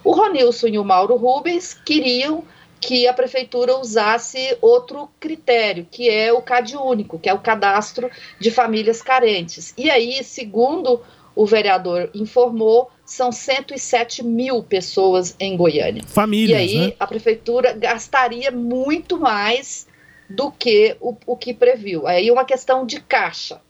O 0.03 0.11
Ronilson 0.11 0.67
e 0.67 0.79
o 0.79 0.83
Mauro 0.83 1.15
Rubens 1.15 1.73
queriam 1.73 2.43
que 2.79 3.07
a 3.07 3.13
prefeitura 3.13 3.77
usasse 3.77 4.57
outro 4.61 5.09
critério, 5.19 5.85
que 5.89 6.09
é 6.09 6.31
o 6.31 6.41
CAD 6.41 6.77
único, 6.77 7.19
que 7.19 7.29
é 7.29 7.33
o 7.33 7.39
cadastro 7.39 8.09
de 8.39 8.49
famílias 8.49 9.01
carentes. 9.01 9.73
E 9.77 9.89
aí, 9.89 10.23
segundo 10.23 11.01
o 11.35 11.45
vereador 11.45 12.09
informou, 12.13 12.89
são 13.05 13.31
107 13.31 14.23
mil 14.23 14.63
pessoas 14.63 15.35
em 15.39 15.57
Goiânia. 15.57 16.03
Famílias, 16.07 16.59
e 16.59 16.63
aí 16.63 16.87
né? 16.87 16.93
a 16.99 17.07
prefeitura 17.07 17.73
gastaria 17.73 18.51
muito 18.51 19.19
mais 19.19 19.87
do 20.29 20.51
que 20.51 20.95
o, 20.99 21.15
o 21.25 21.35
que 21.35 21.53
previu. 21.53 22.07
Aí 22.07 22.29
uma 22.29 22.45
questão 22.45 22.85
de 22.85 22.99
caixa. 23.01 23.61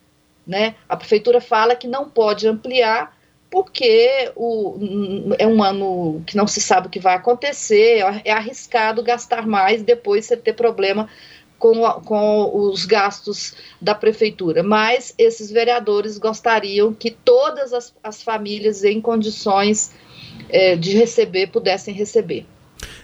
Né? 0.46 0.76
A 0.88 0.98
prefeitura 0.98 1.40
fala 1.40 1.76
que 1.76 1.88
não 1.88 2.10
pode 2.10 2.48
ampliar 2.48 3.16
porque 3.52 4.32
o, 4.36 4.78
é 5.40 5.48
um 5.48 5.64
ano 5.64 6.22
que 6.26 6.38
não 6.38 6.46
se 6.46 6.62
sabe 6.62 6.88
o 6.88 6.90
que 6.90 7.00
vai 7.00 7.16
acontecer, 7.16 8.04
é 8.24 8.32
arriscado 8.32 9.02
gastar 9.02 9.48
mais, 9.48 9.82
depois 9.82 10.26
você 10.26 10.38
ter 10.38 10.54
problema 10.54 11.10
com, 11.60 11.82
com 12.06 12.70
os 12.70 12.86
gastos 12.86 13.54
da 13.82 13.94
prefeitura. 13.94 14.64
Mas 14.64 15.14
esses 15.18 15.52
vereadores 15.52 16.18
gostariam 16.18 16.94
que 16.94 17.12
todas 17.12 17.74
as, 17.74 17.94
as 18.04 18.24
famílias 18.24 18.84
em 18.84 19.02
condições 19.02 19.92
é, 20.50 20.76
de 20.76 20.98
receber 20.98 21.48
pudessem 21.48 21.94
receber. 21.94 22.46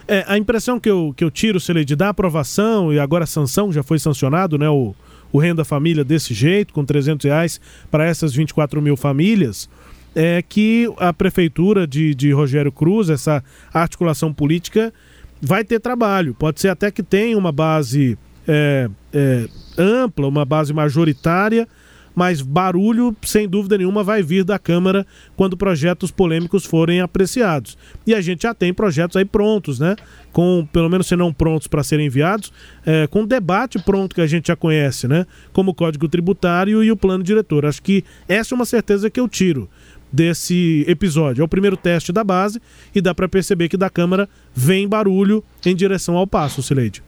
É, 0.08 0.24
a 0.26 0.38
impressão 0.38 0.80
que 0.80 0.88
eu, 0.88 1.12
que 1.16 1.22
eu 1.22 1.30
tiro, 1.30 1.60
Celede, 1.60 1.94
da 1.94 2.08
aprovação 2.08 2.92
e 2.92 2.98
agora 2.98 3.24
a 3.24 3.26
sanção, 3.26 3.72
já 3.72 3.82
foi 3.82 3.98
sancionado, 3.98 4.56
né, 4.56 4.68
o, 4.68 4.94
o 5.32 5.38
Renda 5.38 5.64
Família 5.64 6.04
desse 6.04 6.32
jeito, 6.32 6.72
com 6.72 6.84
300 6.84 7.24
reais 7.24 7.60
para 7.90 8.06
essas 8.06 8.32
24 8.32 8.80
mil 8.80 8.96
famílias, 8.96 9.68
é 10.16 10.40
que 10.40 10.90
a 10.96 11.12
prefeitura 11.12 11.86
de, 11.86 12.14
de 12.14 12.32
Rogério 12.32 12.72
Cruz, 12.72 13.10
essa 13.10 13.44
articulação 13.70 14.32
política, 14.32 14.90
vai 15.42 15.62
ter 15.62 15.78
trabalho. 15.78 16.34
Pode 16.34 16.58
ser 16.58 16.68
até 16.68 16.90
que 16.90 17.02
tenha 17.02 17.36
uma 17.36 17.52
base 17.52 18.16
é, 18.48 18.88
é, 19.12 19.46
ampla, 19.76 20.26
uma 20.26 20.46
base 20.46 20.72
majoritária, 20.72 21.68
mas 22.14 22.40
barulho, 22.40 23.14
sem 23.20 23.46
dúvida 23.46 23.76
nenhuma, 23.76 24.02
vai 24.02 24.22
vir 24.22 24.42
da 24.42 24.58
Câmara 24.58 25.06
quando 25.36 25.54
projetos 25.54 26.10
polêmicos 26.10 26.64
forem 26.64 27.02
apreciados. 27.02 27.76
E 28.06 28.14
a 28.14 28.22
gente 28.22 28.44
já 28.44 28.54
tem 28.54 28.72
projetos 28.72 29.18
aí 29.18 29.24
prontos, 29.26 29.78
né? 29.78 29.96
Com, 30.32 30.66
pelo 30.72 30.88
menos 30.88 31.08
se 31.08 31.14
não 31.14 31.30
prontos 31.30 31.66
para 31.66 31.82
serem 31.82 32.06
enviados, 32.06 32.50
é, 32.86 33.06
com 33.06 33.26
debate 33.26 33.78
pronto 33.78 34.14
que 34.14 34.22
a 34.22 34.26
gente 34.26 34.46
já 34.46 34.56
conhece, 34.56 35.06
né? 35.06 35.26
Como 35.52 35.72
o 35.72 35.74
Código 35.74 36.08
Tributário 36.08 36.82
e 36.82 36.90
o 36.90 36.96
Plano 36.96 37.22
Diretor. 37.22 37.66
Acho 37.66 37.82
que 37.82 38.02
essa 38.26 38.54
é 38.54 38.56
uma 38.56 38.64
certeza 38.64 39.10
que 39.10 39.20
eu 39.20 39.28
tiro 39.28 39.68
desse 40.16 40.82
episódio. 40.88 41.42
É 41.42 41.44
o 41.44 41.48
primeiro 41.48 41.76
teste 41.76 42.10
da 42.10 42.24
base 42.24 42.60
e 42.94 43.02
dá 43.02 43.14
para 43.14 43.28
perceber 43.28 43.68
que 43.68 43.76
da 43.76 43.90
Câmara 43.90 44.26
vem 44.54 44.88
barulho 44.88 45.44
em 45.64 45.76
direção 45.76 46.16
ao 46.16 46.26
passo, 46.26 46.62
Sileide. 46.62 47.02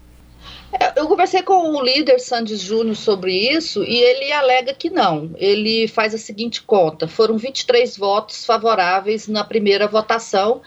É, 0.78 1.00
eu 1.00 1.06
conversei 1.08 1.42
com 1.42 1.74
o 1.74 1.82
líder 1.82 2.18
Sandes 2.20 2.60
Júnior 2.60 2.94
sobre 2.94 3.32
isso 3.32 3.82
e 3.82 3.96
ele 3.96 4.30
alega 4.30 4.74
que 4.74 4.90
não. 4.90 5.30
Ele 5.36 5.88
faz 5.88 6.14
a 6.14 6.18
seguinte 6.18 6.60
conta: 6.62 7.08
foram 7.08 7.38
23 7.38 7.96
votos 7.96 8.44
favoráveis 8.44 9.26
na 9.26 9.42
primeira 9.42 9.88
votação 9.88 10.60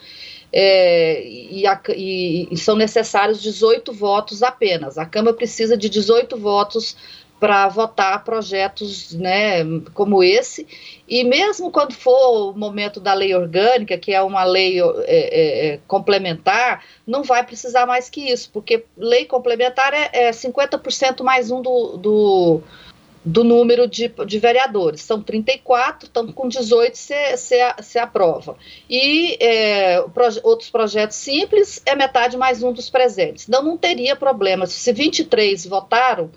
é, 0.51 1.23
e, 1.25 1.65
a, 1.67 1.79
e, 1.89 2.47
e, 2.51 2.57
são 2.57 2.75
necessários 2.75 3.41
18 3.41 3.93
votos 3.93 4.41
apenas. 4.41 4.97
A 4.97 5.05
Câmara 5.05 5.35
precisa 5.35 5.77
de 5.77 5.87
18 5.87 6.35
votos 6.37 6.97
para 7.41 7.67
votar 7.67 8.23
projetos 8.23 9.15
né, 9.15 9.63
como 9.95 10.23
esse. 10.23 10.67
E 11.09 11.23
mesmo 11.23 11.71
quando 11.71 11.91
for 11.91 12.51
o 12.51 12.53
momento 12.53 12.99
da 12.99 13.15
lei 13.15 13.33
orgânica, 13.33 13.97
que 13.97 14.13
é 14.13 14.21
uma 14.21 14.43
lei 14.43 14.79
é, 14.79 14.85
é, 15.07 15.67
é 15.69 15.79
complementar, 15.87 16.85
não 17.05 17.23
vai 17.23 17.43
precisar 17.43 17.87
mais 17.87 18.11
que 18.11 18.31
isso, 18.31 18.51
porque 18.53 18.85
lei 18.95 19.25
complementar 19.25 19.91
é, 19.91 20.11
é 20.13 20.29
50% 20.29 21.23
mais 21.23 21.49
um 21.49 21.63
do, 21.63 21.97
do, 21.97 22.61
do 23.25 23.43
número 23.43 23.87
de, 23.87 24.07
de, 24.07 24.37
vereadores. 24.37 25.01
São 25.01 25.19
34, 25.19 26.09
então 26.11 26.31
com 26.31 26.47
18 26.47 26.95
você 26.95 27.97
aprova. 27.97 28.55
E 28.87 29.35
é, 29.43 29.99
proje 30.13 30.39
outros 30.43 30.69
projetos 30.69 31.17
simples 31.17 31.81
é 31.87 31.95
metade 31.95 32.37
mais 32.37 32.61
um 32.61 32.71
dos 32.71 32.87
presentes. 32.87 33.49
Então 33.49 33.63
não 33.63 33.79
teria 33.79 34.15
problema. 34.15 34.67
Se 34.67 34.93
23 34.93 35.65
votaram 35.65 36.29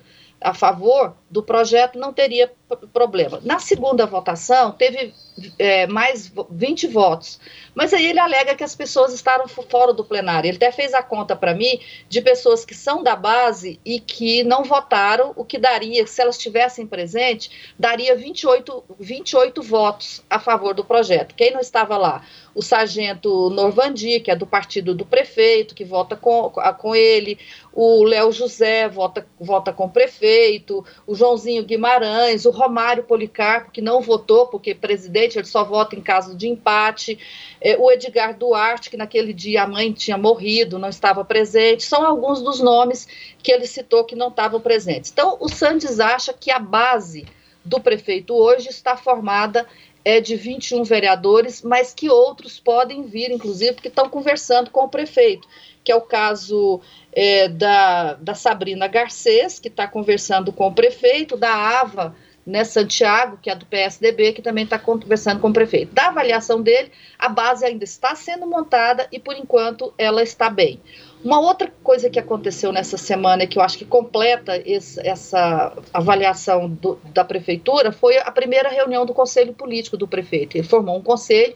a 0.45 0.53
favor 0.53 1.15
do 1.31 1.43
projeto, 1.43 1.99
não 1.99 2.13
teria 2.13 2.53
problema. 2.93 3.41
Na 3.43 3.59
segunda 3.59 4.05
votação, 4.05 4.71
teve 4.73 5.15
é, 5.59 5.87
mais 5.87 6.33
20 6.51 6.87
votos. 6.89 7.41
Mas 7.75 7.93
aí 7.93 8.07
ele 8.07 8.21
alega 8.21 8.55
que 8.55 8.63
as 8.63 8.75
pessoas 8.75 9.13
estavam 9.13 9.49
fora 9.49 9.93
do 9.93 10.05
plenário. 10.05 10.49
Ele 10.49 10.57
até 10.57 10.71
fez 10.71 10.95
a 10.95 11.03
conta 11.03 11.35
para 11.35 11.55
mim 11.55 11.81
de 12.09 12.23
pessoas 12.23 12.65
que 12.65 12.75
são 12.75 13.03
da 13.03 13.17
base 13.17 13.81
e 13.85 13.99
que 13.99 14.45
não 14.45 14.63
votaram, 14.63 15.33
o 15.37 15.45
que 15.45 15.59
daria, 15.59 16.07
se 16.07 16.23
elas 16.23 16.37
estivessem 16.37 16.87
presentes, 16.87 17.51
daria 17.79 18.15
28, 18.15 18.85
28 18.99 19.63
votos 19.63 20.23
a 20.31 20.39
favor 20.39 20.75
do 20.75 20.85
projeto. 20.85 21.35
Quem 21.35 21.53
não 21.53 21.61
estava 21.61 21.97
lá? 21.97 22.25
O 22.55 22.63
sargento 22.63 23.51
Norvandi, 23.51 24.21
que 24.21 24.31
é 24.31 24.37
do 24.37 24.47
partido 24.47 24.95
do 24.95 25.05
prefeito, 25.05 25.75
que 25.75 25.85
vota 25.85 26.15
com, 26.15 26.51
com 26.79 26.95
ele, 26.95 27.37
o 27.73 28.05
Léo 28.05 28.31
José 28.31 28.89
vota, 28.89 29.27
vota 29.39 29.73
com 29.73 29.87
o 29.87 29.91
prefeito, 29.91 30.85
o 31.05 31.15
Joãozinho 31.15 31.65
Guimarães, 31.65 32.45
o 32.45 32.51
Romário 32.51 33.03
Policarpo, 33.03 33.73
que 33.73 33.81
não 33.81 34.01
votou, 34.01 34.47
porque 34.47 34.75
presidente 34.75 35.24
ele 35.33 35.47
só 35.47 35.65
vota 35.65 35.97
em 35.97 36.01
caso 36.01 36.37
de 36.37 36.49
empate, 36.49 37.19
é, 37.61 37.77
o 37.79 37.91
Edgar 37.91 38.37
Duarte, 38.37 38.91
que 38.91 38.97
naquele 38.97 39.33
dia 39.33 39.63
a 39.63 39.67
mãe 39.67 39.93
tinha 39.93 40.19
morrido, 40.19 40.79
não 40.79 40.89
estava 40.89 41.25
presente, 41.25 41.85
são 41.85 42.05
alguns 42.05 42.43
dos 42.43 42.61
nomes 42.61 43.09
que 43.43 43.51
ele 43.51 43.67
citou 43.67 44.05
que 44.05 44.15
não 44.15 44.29
estavam 44.29 44.61
presentes. 44.61 45.11
Então, 45.11 45.37
o 45.41 45.49
Sandes 45.49 45.99
acha 45.99 46.33
que 46.33 46.51
a 46.51 46.59
base 46.59 47.27
do 47.65 47.81
prefeito 47.81 48.35
hoje 48.35 48.69
está 48.69 48.97
formada 48.97 49.67
é 50.05 50.21
de 50.21 50.37
21 50.37 50.85
vereadores, 50.85 51.63
mas 51.63 51.95
que 51.95 52.11
outros 52.11 52.61
podem 52.61 53.05
vir, 53.05 53.31
inclusive, 53.31 53.81
que 53.81 53.89
estão 53.89 54.09
conversando 54.09 54.71
com 54.71 54.85
o 54.85 54.89
prefeito, 54.89 55.49
que 55.83 55.91
é 55.91 55.97
o 55.97 56.03
caso 56.03 56.81
é, 57.11 57.49
da, 57.49 58.13
da 58.15 58.35
Sabrina 58.35 58.87
Garcês, 58.87 59.59
que 59.59 59.69
está 59.69 59.89
conversando 59.89 60.53
com 60.53 60.67
o 60.67 60.75
prefeito, 60.75 61.37
da 61.39 61.55
Ava 61.55 62.15
né, 62.47 62.63
Santiago, 62.65 63.39
que 63.41 63.49
é 63.49 63.55
do 63.55 63.65
PSDB, 63.65 64.33
que 64.33 64.43
também 64.43 64.65
está 64.65 64.79
conversando 64.79 65.41
com 65.41 65.49
o 65.49 65.53
prefeito. 65.53 65.95
Da 65.95 66.09
avaliação 66.09 66.61
dele, 66.61 66.91
a 67.19 67.29
base 67.29 67.65
ainda 67.65 67.85
está 67.85 68.15
sendo 68.15 68.47
montada 68.47 69.09
e, 69.11 69.19
por 69.19 69.35
enquanto, 69.35 69.95
ela 69.97 70.23
está 70.23 70.51
bem. 70.51 70.81
Uma 71.25 71.41
outra 71.41 71.73
coisa 71.83 72.11
que 72.11 72.19
aconteceu 72.19 72.71
nessa 72.71 72.99
semana, 72.99 73.47
que 73.47 73.59
eu 73.59 73.63
acho 73.63 73.79
que 73.79 73.85
completa 73.87 74.61
esse, 74.67 75.01
essa 75.07 75.73
avaliação 75.93 76.69
do, 76.69 76.99
da 77.15 77.25
prefeitura, 77.25 77.91
foi 77.91 78.19
a 78.19 78.31
primeira 78.31 78.69
reunião 78.69 79.07
do 79.07 79.15
conselho 79.15 79.55
político 79.55 79.97
do 79.97 80.07
prefeito. 80.07 80.57
Ele 80.57 80.67
formou 80.67 80.99
um 80.99 81.03
conselho 81.03 81.55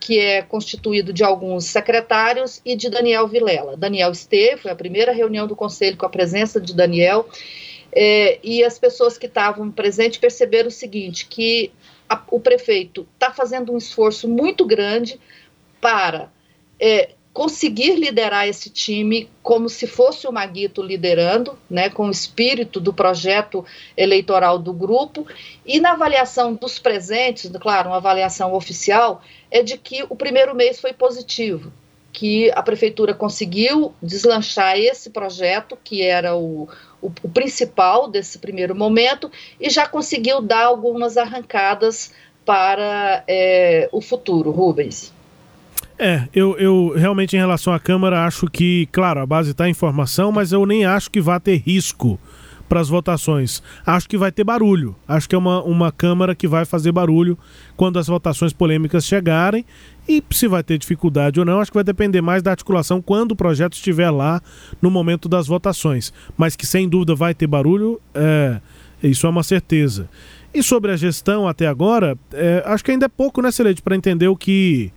que 0.00 0.20
é 0.20 0.42
constituído 0.42 1.12
de 1.12 1.24
alguns 1.24 1.64
secretários 1.64 2.60
e 2.64 2.76
de 2.76 2.88
Daniel 2.88 3.26
Vilela. 3.26 3.76
Daniel 3.76 4.12
esteve, 4.12 4.62
foi 4.62 4.70
a 4.70 4.76
primeira 4.76 5.12
reunião 5.12 5.48
do 5.48 5.56
conselho 5.56 5.96
com 5.96 6.06
a 6.06 6.08
presença 6.08 6.60
de 6.60 6.72
Daniel, 6.72 7.28
é, 7.92 8.38
e 8.42 8.62
as 8.62 8.78
pessoas 8.78 9.16
que 9.16 9.26
estavam 9.26 9.70
presentes 9.70 10.18
perceberam 10.18 10.68
o 10.68 10.72
seguinte: 10.72 11.26
que 11.26 11.72
a, 12.08 12.22
o 12.30 12.40
prefeito 12.40 13.06
está 13.14 13.32
fazendo 13.32 13.72
um 13.72 13.78
esforço 13.78 14.28
muito 14.28 14.64
grande 14.64 15.18
para 15.80 16.30
é, 16.80 17.10
conseguir 17.32 17.94
liderar 17.94 18.48
esse 18.48 18.68
time 18.68 19.30
como 19.42 19.68
se 19.68 19.86
fosse 19.86 20.26
o 20.26 20.32
Maguito 20.32 20.82
liderando, 20.82 21.56
né, 21.70 21.88
com 21.88 22.08
o 22.08 22.10
espírito 22.10 22.80
do 22.80 22.92
projeto 22.92 23.64
eleitoral 23.96 24.58
do 24.58 24.72
grupo, 24.72 25.24
e 25.64 25.78
na 25.78 25.92
avaliação 25.92 26.54
dos 26.54 26.80
presentes, 26.80 27.48
claro, 27.60 27.90
uma 27.90 27.98
avaliação 27.98 28.54
oficial, 28.54 29.22
é 29.50 29.62
de 29.62 29.78
que 29.78 30.04
o 30.08 30.16
primeiro 30.16 30.52
mês 30.54 30.80
foi 30.80 30.92
positivo, 30.92 31.72
que 32.12 32.50
a 32.50 32.62
prefeitura 32.62 33.14
conseguiu 33.14 33.94
deslanchar 34.02 34.76
esse 34.76 35.10
projeto, 35.10 35.78
que 35.84 36.02
era 36.02 36.34
o, 36.34 36.68
o, 37.00 37.10
o 37.22 37.28
principal 37.28 38.08
desse 38.08 38.38
primeiro 38.38 38.74
momento, 38.74 39.30
e 39.60 39.70
já 39.70 39.86
conseguiu 39.86 40.40
dar 40.40 40.64
algumas 40.64 41.16
arrancadas 41.16 42.12
para 42.44 43.22
é, 43.28 43.88
o 43.92 44.00
futuro, 44.00 44.50
Rubens. 44.50 45.12
É, 45.98 46.28
eu, 46.32 46.56
eu 46.58 46.94
realmente 46.96 47.36
em 47.36 47.40
relação 47.40 47.72
à 47.72 47.80
Câmara 47.80 48.24
acho 48.24 48.46
que, 48.46 48.88
claro, 48.92 49.20
a 49.20 49.26
base 49.26 49.50
está 49.50 49.68
em 49.68 49.74
formação, 49.74 50.30
mas 50.30 50.52
eu 50.52 50.64
nem 50.64 50.86
acho 50.86 51.10
que 51.10 51.20
vá 51.20 51.40
ter 51.40 51.56
risco 51.56 52.18
para 52.68 52.80
as 52.80 52.88
votações. 52.88 53.62
Acho 53.84 54.08
que 54.08 54.18
vai 54.18 54.30
ter 54.30 54.44
barulho. 54.44 54.94
Acho 55.06 55.28
que 55.28 55.34
é 55.34 55.38
uma, 55.38 55.62
uma 55.62 55.90
Câmara 55.90 56.34
que 56.34 56.46
vai 56.46 56.64
fazer 56.64 56.92
barulho 56.92 57.38
quando 57.76 57.98
as 57.98 58.06
votações 58.06 58.52
polêmicas 58.52 59.04
chegarem. 59.04 59.64
E 60.08 60.22
se 60.30 60.46
vai 60.46 60.62
ter 60.62 60.78
dificuldade 60.78 61.40
ou 61.40 61.46
não, 61.46 61.60
acho 61.60 61.70
que 61.70 61.76
vai 61.76 61.84
depender 61.84 62.20
mais 62.20 62.42
da 62.42 62.50
articulação 62.50 63.00
quando 63.00 63.32
o 63.32 63.36
projeto 63.36 63.74
estiver 63.74 64.10
lá 64.10 64.40
no 64.80 64.90
momento 64.90 65.28
das 65.28 65.46
votações. 65.46 66.12
Mas 66.36 66.56
que 66.56 66.66
sem 66.66 66.88
dúvida 66.88 67.14
vai 67.14 67.34
ter 67.34 67.46
barulho, 67.46 68.00
é, 68.14 68.60
isso 69.02 69.26
é 69.26 69.30
uma 69.30 69.42
certeza. 69.42 70.08
E 70.52 70.62
sobre 70.62 70.92
a 70.92 70.96
gestão 70.96 71.46
até 71.46 71.66
agora, 71.66 72.16
é, 72.32 72.62
acho 72.66 72.84
que 72.84 72.90
ainda 72.90 73.06
é 73.06 73.08
pouco, 73.08 73.42
né, 73.42 73.50
Celeste, 73.50 73.82
para 73.82 73.94
entender 73.96 74.28
o 74.28 74.36
que, 74.36 74.90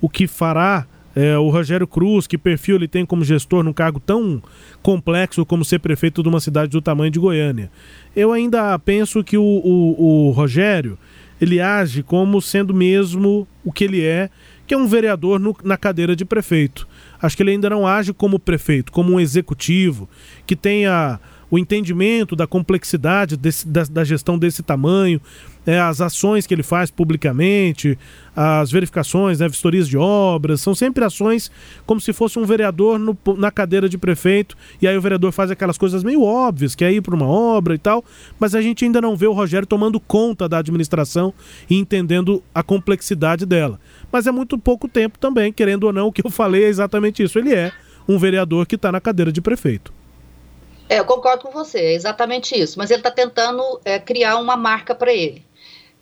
o 0.00 0.08
que 0.08 0.26
fará 0.26 0.86
é, 1.14 1.38
o 1.38 1.48
Rogério 1.48 1.86
Cruz, 1.86 2.26
que 2.26 2.36
perfil 2.36 2.76
ele 2.76 2.88
tem 2.88 3.06
como 3.06 3.24
gestor 3.24 3.62
num 3.62 3.72
cargo 3.72 4.00
tão 4.00 4.42
complexo 4.82 5.46
como 5.46 5.64
ser 5.64 5.78
prefeito 5.78 6.22
de 6.22 6.28
uma 6.28 6.40
cidade 6.40 6.70
do 6.70 6.82
tamanho 6.82 7.10
de 7.10 7.18
Goiânia. 7.18 7.70
Eu 8.14 8.32
ainda 8.32 8.78
penso 8.78 9.22
que 9.22 9.38
o, 9.38 9.42
o, 9.42 10.28
o 10.28 10.30
Rogério 10.30 10.98
ele 11.40 11.60
age 11.60 12.02
como 12.02 12.40
sendo 12.40 12.72
mesmo 12.72 13.46
o 13.64 13.72
que 13.72 13.84
ele 13.84 14.02
é, 14.02 14.30
que 14.66 14.74
é 14.74 14.76
um 14.78 14.86
vereador 14.86 15.38
no, 15.38 15.54
na 15.62 15.76
cadeira 15.76 16.16
de 16.16 16.24
prefeito. 16.24 16.86
Acho 17.20 17.36
que 17.36 17.42
ele 17.42 17.50
ainda 17.52 17.68
não 17.68 17.86
age 17.86 18.12
como 18.12 18.38
prefeito, 18.38 18.92
como 18.92 19.12
um 19.12 19.20
executivo, 19.20 20.08
que 20.46 20.56
tenha 20.56 21.20
o 21.54 21.58
entendimento 21.58 22.34
da 22.34 22.48
complexidade 22.48 23.36
desse, 23.36 23.68
da, 23.68 23.84
da, 23.84 24.02
gestão 24.02 24.36
desse 24.36 24.60
tamanho, 24.60 25.20
é, 25.64 25.78
as 25.78 26.00
ações 26.00 26.48
que 26.48 26.52
ele 26.52 26.64
faz 26.64 26.90
publicamente, 26.90 27.96
as 28.34 28.72
verificações, 28.72 29.38
né, 29.38 29.48
vistorias 29.48 29.88
de 29.88 29.96
obras, 29.96 30.60
são 30.60 30.74
sempre 30.74 31.04
ações 31.04 31.52
como 31.86 32.00
se 32.00 32.12
fosse 32.12 32.40
um 32.40 32.44
vereador 32.44 32.98
no, 32.98 33.16
na 33.36 33.52
cadeira 33.52 33.88
de 33.88 33.96
prefeito, 33.96 34.56
e 34.82 34.88
aí 34.88 34.98
o 34.98 35.00
vereador 35.00 35.30
faz 35.30 35.48
aquelas 35.48 35.78
coisas 35.78 36.02
meio 36.02 36.24
óbvias, 36.24 36.74
que 36.74 36.84
é 36.84 36.92
ir 36.92 37.00
para 37.00 37.14
uma 37.14 37.28
obra 37.28 37.76
e 37.76 37.78
tal, 37.78 38.04
mas 38.36 38.56
a 38.56 38.60
gente 38.60 38.84
ainda 38.84 39.00
não 39.00 39.16
vê 39.16 39.28
o 39.28 39.32
Rogério 39.32 39.64
tomando 39.64 40.00
conta 40.00 40.48
da 40.48 40.58
administração 40.58 41.32
e 41.70 41.76
entendendo 41.76 42.42
a 42.52 42.64
complexidade 42.64 43.46
dela. 43.46 43.78
Mas 44.10 44.26
é 44.26 44.32
muito 44.32 44.58
pouco 44.58 44.88
tempo 44.88 45.20
também, 45.20 45.52
querendo 45.52 45.84
ou 45.84 45.92
não, 45.92 46.08
o 46.08 46.12
que 46.12 46.26
eu 46.26 46.30
falei 46.32 46.64
é 46.64 46.68
exatamente 46.68 47.22
isso. 47.22 47.38
Ele 47.38 47.54
é 47.54 47.70
um 48.08 48.18
vereador 48.18 48.66
que 48.66 48.74
está 48.74 48.90
na 48.90 49.00
cadeira 49.00 49.30
de 49.30 49.40
prefeito. 49.40 49.92
É, 50.88 50.98
eu 50.98 51.04
concordo 51.04 51.44
com 51.44 51.50
você, 51.50 51.78
é 51.78 51.94
exatamente 51.94 52.58
isso. 52.58 52.78
Mas 52.78 52.90
ele 52.90 53.00
está 53.00 53.10
tentando 53.10 53.80
é, 53.84 53.98
criar 53.98 54.36
uma 54.36 54.56
marca 54.56 54.94
para 54.94 55.12
ele. 55.12 55.44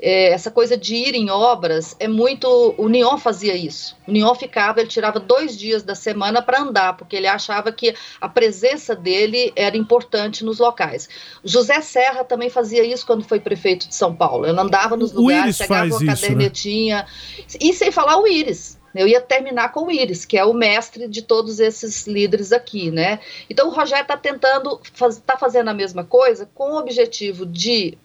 é, 0.02 0.32
essa 0.32 0.50
coisa 0.50 0.76
de 0.76 0.96
ir 0.96 1.14
em 1.14 1.30
obras 1.30 1.94
é 2.00 2.08
muito. 2.08 2.74
O 2.76 2.88
Nion 2.88 3.16
fazia 3.16 3.54
isso. 3.54 3.96
O 4.06 4.10
Nion 4.10 4.34
ficava, 4.34 4.80
ele 4.80 4.88
tirava 4.88 5.20
dois 5.20 5.56
dias 5.56 5.84
da 5.84 5.94
semana 5.94 6.42
para 6.42 6.60
andar, 6.60 6.96
porque 6.96 7.14
ele 7.14 7.28
achava 7.28 7.70
que 7.70 7.94
a 8.20 8.28
presença 8.28 8.96
dele 8.96 9.52
era 9.54 9.76
importante 9.76 10.44
nos 10.44 10.58
locais. 10.58 11.08
José 11.44 11.80
Serra 11.80 12.24
também 12.24 12.50
fazia 12.50 12.84
isso 12.84 13.06
quando 13.06 13.22
foi 13.22 13.38
prefeito 13.38 13.88
de 13.88 13.94
São 13.94 14.12
Paulo. 14.12 14.44
Ele 14.44 14.58
andava 14.58 14.96
nos 14.96 15.12
o 15.12 15.20
lugares, 15.20 15.44
Iris 15.44 15.58
pegava 15.58 15.84
uma 15.84 15.88
isso, 15.88 16.04
né? 16.04 16.14
cadernetinha. 16.14 16.96
Né? 16.96 17.06
E 17.60 17.72
sem 17.72 17.92
falar 17.92 18.18
o 18.18 18.26
Íris. 18.26 18.81
Eu 18.94 19.08
ia 19.08 19.20
terminar 19.20 19.72
com 19.72 19.86
o 19.86 19.90
Íris, 19.90 20.24
que 20.24 20.36
é 20.36 20.44
o 20.44 20.52
mestre 20.52 21.08
de 21.08 21.22
todos 21.22 21.60
esses 21.60 22.06
líderes 22.06 22.52
aqui, 22.52 22.90
né? 22.90 23.20
Então 23.48 23.68
o 23.68 23.70
Rogério 23.70 24.02
está 24.02 24.16
tentando, 24.16 24.80
está 25.08 25.36
fazendo 25.36 25.68
a 25.68 25.74
mesma 25.74 26.04
coisa 26.04 26.48
com 26.54 26.72
o 26.72 26.78
objetivo 26.78 27.46
de 27.46 27.96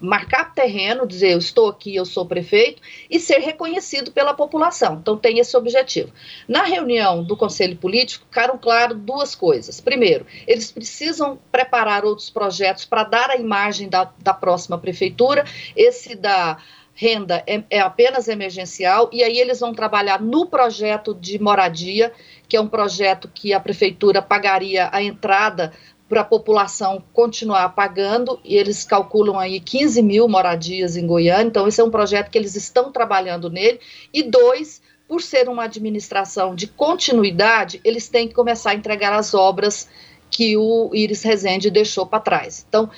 marcar 0.00 0.52
terreno, 0.52 1.06
dizer 1.06 1.32
eu 1.32 1.38
estou 1.38 1.68
aqui, 1.68 1.94
eu 1.94 2.04
sou 2.04 2.26
prefeito, 2.26 2.82
e 3.08 3.20
ser 3.20 3.38
reconhecido 3.38 4.10
pela 4.10 4.34
população. 4.34 4.98
Então 5.00 5.16
tem 5.16 5.38
esse 5.38 5.56
objetivo. 5.56 6.12
Na 6.48 6.62
reunião 6.64 7.22
do 7.22 7.36
Conselho 7.36 7.76
Político, 7.76 8.24
ficaram 8.24 8.58
claro 8.58 8.94
duas 8.94 9.34
coisas. 9.34 9.80
Primeiro, 9.80 10.26
eles 10.46 10.72
precisam 10.72 11.38
preparar 11.52 12.04
outros 12.04 12.30
projetos 12.30 12.84
para 12.84 13.04
dar 13.04 13.30
a 13.30 13.36
imagem 13.36 13.88
da, 13.88 14.10
da 14.18 14.34
próxima 14.34 14.76
prefeitura. 14.76 15.44
Esse 15.76 16.16
da 16.16 16.58
renda 16.96 17.44
é, 17.46 17.62
é 17.68 17.78
apenas 17.78 18.26
emergencial, 18.26 19.10
e 19.12 19.22
aí 19.22 19.38
eles 19.38 19.60
vão 19.60 19.74
trabalhar 19.74 20.20
no 20.20 20.46
projeto 20.46 21.14
de 21.14 21.38
moradia, 21.38 22.10
que 22.48 22.56
é 22.56 22.60
um 22.60 22.66
projeto 22.66 23.30
que 23.32 23.52
a 23.52 23.60
prefeitura 23.60 24.22
pagaria 24.22 24.88
a 24.90 25.02
entrada 25.02 25.72
para 26.08 26.22
a 26.22 26.24
população 26.24 27.04
continuar 27.12 27.68
pagando, 27.70 28.40
e 28.42 28.56
eles 28.56 28.82
calculam 28.82 29.38
aí 29.38 29.60
15 29.60 30.02
mil 30.02 30.26
moradias 30.26 30.96
em 30.96 31.06
Goiânia, 31.06 31.46
então 31.46 31.68
esse 31.68 31.80
é 31.80 31.84
um 31.84 31.90
projeto 31.90 32.30
que 32.30 32.38
eles 32.38 32.56
estão 32.56 32.90
trabalhando 32.90 33.50
nele, 33.50 33.78
e 34.12 34.22
dois, 34.22 34.80
por 35.06 35.20
ser 35.20 35.48
uma 35.50 35.64
administração 35.64 36.54
de 36.54 36.66
continuidade, 36.66 37.78
eles 37.84 38.08
têm 38.08 38.26
que 38.26 38.34
começar 38.34 38.70
a 38.70 38.74
entregar 38.74 39.12
as 39.12 39.34
obras 39.34 39.86
que 40.30 40.56
o 40.56 40.90
Iris 40.94 41.22
Rezende 41.22 41.70
deixou 41.70 42.06
para 42.06 42.20
trás. 42.20 42.64
Então, 42.68 42.90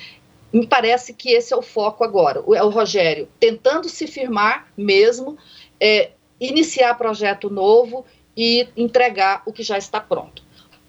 me 0.52 0.66
parece 0.66 1.12
que 1.12 1.30
esse 1.30 1.52
é 1.52 1.56
o 1.56 1.62
foco 1.62 2.04
agora, 2.04 2.42
é 2.54 2.62
o 2.62 2.70
Rogério 2.70 3.28
tentando 3.38 3.88
se 3.88 4.06
firmar 4.06 4.68
mesmo, 4.76 5.36
é, 5.80 6.12
iniciar 6.40 6.94
projeto 6.94 7.50
novo 7.50 8.04
e 8.36 8.68
entregar 8.76 9.42
o 9.44 9.52
que 9.52 9.62
já 9.62 9.76
está 9.76 10.00
pronto. 10.00 10.42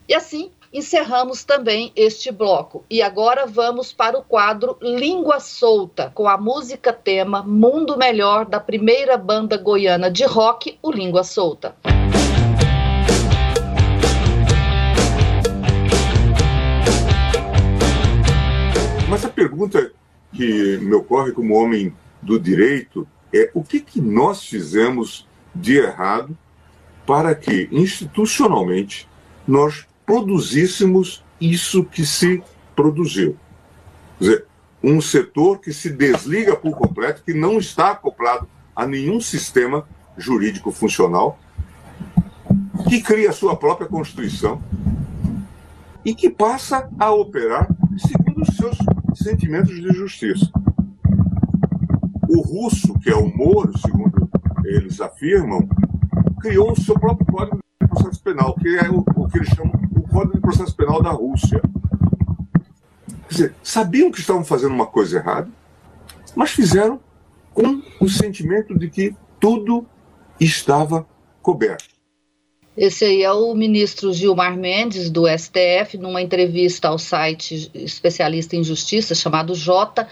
E 0.07 0.13
assim, 0.13 0.51
encerramos 0.73 1.43
também 1.43 1.91
este 1.95 2.31
bloco. 2.31 2.83
E 2.89 3.01
agora 3.01 3.45
vamos 3.45 3.91
para 3.91 4.17
o 4.17 4.23
quadro 4.23 4.77
Língua 4.81 5.39
Solta, 5.39 6.11
com 6.13 6.27
a 6.27 6.37
música 6.37 6.93
tema 6.93 7.43
Mundo 7.43 7.97
Melhor 7.97 8.45
da 8.45 8.59
primeira 8.59 9.17
banda 9.17 9.57
goiana 9.57 10.09
de 10.09 10.25
rock, 10.25 10.77
o 10.81 10.91
Língua 10.91 11.23
Solta. 11.23 11.75
Mas 19.19 19.25
a 19.25 19.29
pergunta 19.33 19.91
que 20.31 20.77
me 20.77 20.93
ocorre 20.93 21.33
como 21.33 21.53
homem 21.53 21.93
do 22.21 22.39
direito 22.39 23.05
é 23.33 23.51
o 23.53 23.61
que, 23.61 23.81
que 23.81 23.99
nós 23.99 24.45
fizemos 24.45 25.27
de 25.53 25.75
errado 25.75 26.37
para 27.05 27.35
que, 27.35 27.67
institucionalmente, 27.69 29.09
nós 29.45 29.85
produzíssemos 30.05 31.21
isso 31.41 31.83
que 31.83 32.05
se 32.05 32.41
produziu. 32.73 33.35
Quer 34.19 34.23
dizer, 34.23 34.45
um 34.81 35.01
setor 35.01 35.59
que 35.59 35.73
se 35.73 35.89
desliga 35.89 36.55
por 36.55 36.71
completo, 36.77 37.21
que 37.21 37.33
não 37.33 37.57
está 37.57 37.91
acoplado 37.91 38.47
a 38.73 38.87
nenhum 38.87 39.19
sistema 39.19 39.85
jurídico 40.17 40.71
funcional, 40.71 41.37
que 42.87 43.01
cria 43.01 43.31
a 43.31 43.33
sua 43.33 43.57
própria 43.57 43.85
Constituição 43.85 44.63
e 46.05 46.15
que 46.15 46.29
passa 46.29 46.89
a 46.97 47.11
operar 47.11 47.67
segundo 47.97 48.41
os 48.41 48.55
seus 48.55 48.77
sentimentos 49.19 49.75
de 49.75 49.89
justiça. 49.89 50.51
O 52.27 52.41
russo, 52.41 52.97
que 52.99 53.09
é 53.09 53.15
o 53.15 53.27
Moro, 53.35 53.77
segundo 53.77 54.29
eles 54.65 55.01
afirmam, 55.01 55.67
criou 56.41 56.71
o 56.71 56.81
seu 56.81 56.97
próprio 56.97 57.25
código 57.25 57.59
de 57.81 57.87
processo 57.87 58.23
penal, 58.23 58.55
que 58.55 58.77
é 58.77 58.89
o, 58.89 59.03
o 59.15 59.27
que 59.27 59.39
eles 59.39 59.49
chamam 59.49 59.79
Código 60.09 60.35
de 60.35 60.41
Processo 60.41 60.75
Penal 60.75 61.01
da 61.01 61.11
Rússia. 61.11 61.61
Quer 63.27 63.29
dizer, 63.29 63.55
sabiam 63.63 64.11
que 64.11 64.19
estavam 64.19 64.43
fazendo 64.43 64.73
uma 64.73 64.87
coisa 64.87 65.17
errada, 65.17 65.49
mas 66.35 66.51
fizeram 66.51 66.99
com 67.53 67.81
o 68.01 68.09
sentimento 68.09 68.77
de 68.77 68.89
que 68.89 69.15
tudo 69.39 69.85
estava 70.39 71.07
coberto. 71.41 71.98
Esse 72.77 73.05
aí 73.05 73.23
é 73.23 73.31
o 73.31 73.53
ministro 73.53 74.13
Gilmar 74.13 74.55
Mendes, 74.55 75.09
do 75.09 75.25
STF, 75.27 75.97
numa 75.97 76.21
entrevista 76.21 76.87
ao 76.87 76.97
site 76.97 77.69
especialista 77.73 78.55
em 78.55 78.63
justiça 78.63 79.13
chamado 79.13 79.53
Jota, 79.53 80.07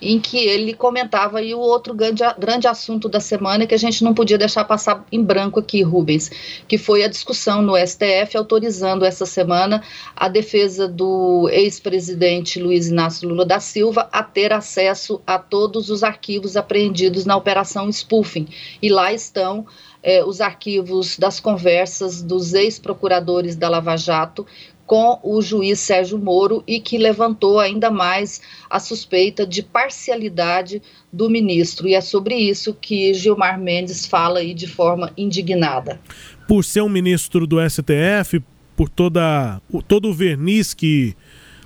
em 0.00 0.20
que 0.20 0.38
ele 0.38 0.74
comentava 0.74 1.38
aí 1.38 1.54
o 1.54 1.58
outro 1.58 1.94
grande, 1.94 2.22
grande 2.38 2.68
assunto 2.68 3.08
da 3.08 3.20
semana 3.20 3.66
que 3.66 3.74
a 3.74 3.78
gente 3.78 4.04
não 4.04 4.12
podia 4.12 4.36
deixar 4.36 4.64
passar 4.64 5.04
em 5.10 5.22
branco 5.22 5.58
aqui, 5.58 5.82
Rubens, 5.82 6.30
que 6.68 6.76
foi 6.76 7.02
a 7.02 7.08
discussão 7.08 7.62
no 7.62 7.76
STF 7.76 8.36
autorizando 8.36 9.04
essa 9.04 9.24
semana 9.24 9.82
a 10.14 10.28
defesa 10.28 10.86
do 10.86 11.48
ex-presidente 11.50 12.60
Luiz 12.60 12.88
Inácio 12.88 13.28
Lula 13.28 13.44
da 13.44 13.58
Silva 13.58 14.08
a 14.12 14.22
ter 14.22 14.52
acesso 14.52 15.20
a 15.26 15.38
todos 15.38 15.88
os 15.88 16.02
arquivos 16.02 16.56
apreendidos 16.56 17.24
na 17.24 17.36
Operação 17.36 17.90
Spoofing. 17.90 18.48
E 18.82 18.88
lá 18.90 19.12
estão 19.12 19.66
eh, 20.06 20.24
os 20.24 20.40
arquivos 20.40 21.18
das 21.18 21.40
conversas 21.40 22.22
dos 22.22 22.54
ex-procuradores 22.54 23.56
da 23.56 23.68
Lava 23.68 23.96
Jato 23.96 24.46
com 24.86 25.18
o 25.20 25.42
juiz 25.42 25.80
Sérgio 25.80 26.16
Moro 26.16 26.62
e 26.64 26.78
que 26.78 26.96
levantou 26.96 27.58
ainda 27.58 27.90
mais 27.90 28.40
a 28.70 28.78
suspeita 28.78 29.44
de 29.44 29.64
parcialidade 29.64 30.80
do 31.12 31.28
ministro. 31.28 31.88
E 31.88 31.94
é 31.94 32.00
sobre 32.00 32.36
isso 32.36 32.72
que 32.72 33.12
Gilmar 33.12 33.58
Mendes 33.58 34.06
fala 34.06 34.38
aí 34.38 34.54
de 34.54 34.68
forma 34.68 35.12
indignada. 35.16 36.00
Por 36.46 36.64
ser 36.64 36.82
um 36.82 36.88
ministro 36.88 37.44
do 37.44 37.56
STF, 37.68 38.40
por 38.76 38.88
toda, 38.88 39.60
todo 39.88 40.08
o 40.08 40.14
verniz 40.14 40.72
que 40.72 41.16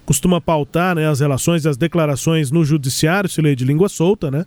costuma 0.06 0.40
pautar 0.40 0.96
né, 0.96 1.06
as 1.06 1.20
relações 1.20 1.66
e 1.66 1.68
as 1.68 1.76
declarações 1.76 2.50
no 2.50 2.64
judiciário, 2.64 3.28
se 3.28 3.42
lê 3.42 3.54
de 3.54 3.66
língua 3.66 3.90
solta, 3.90 4.30
né? 4.30 4.46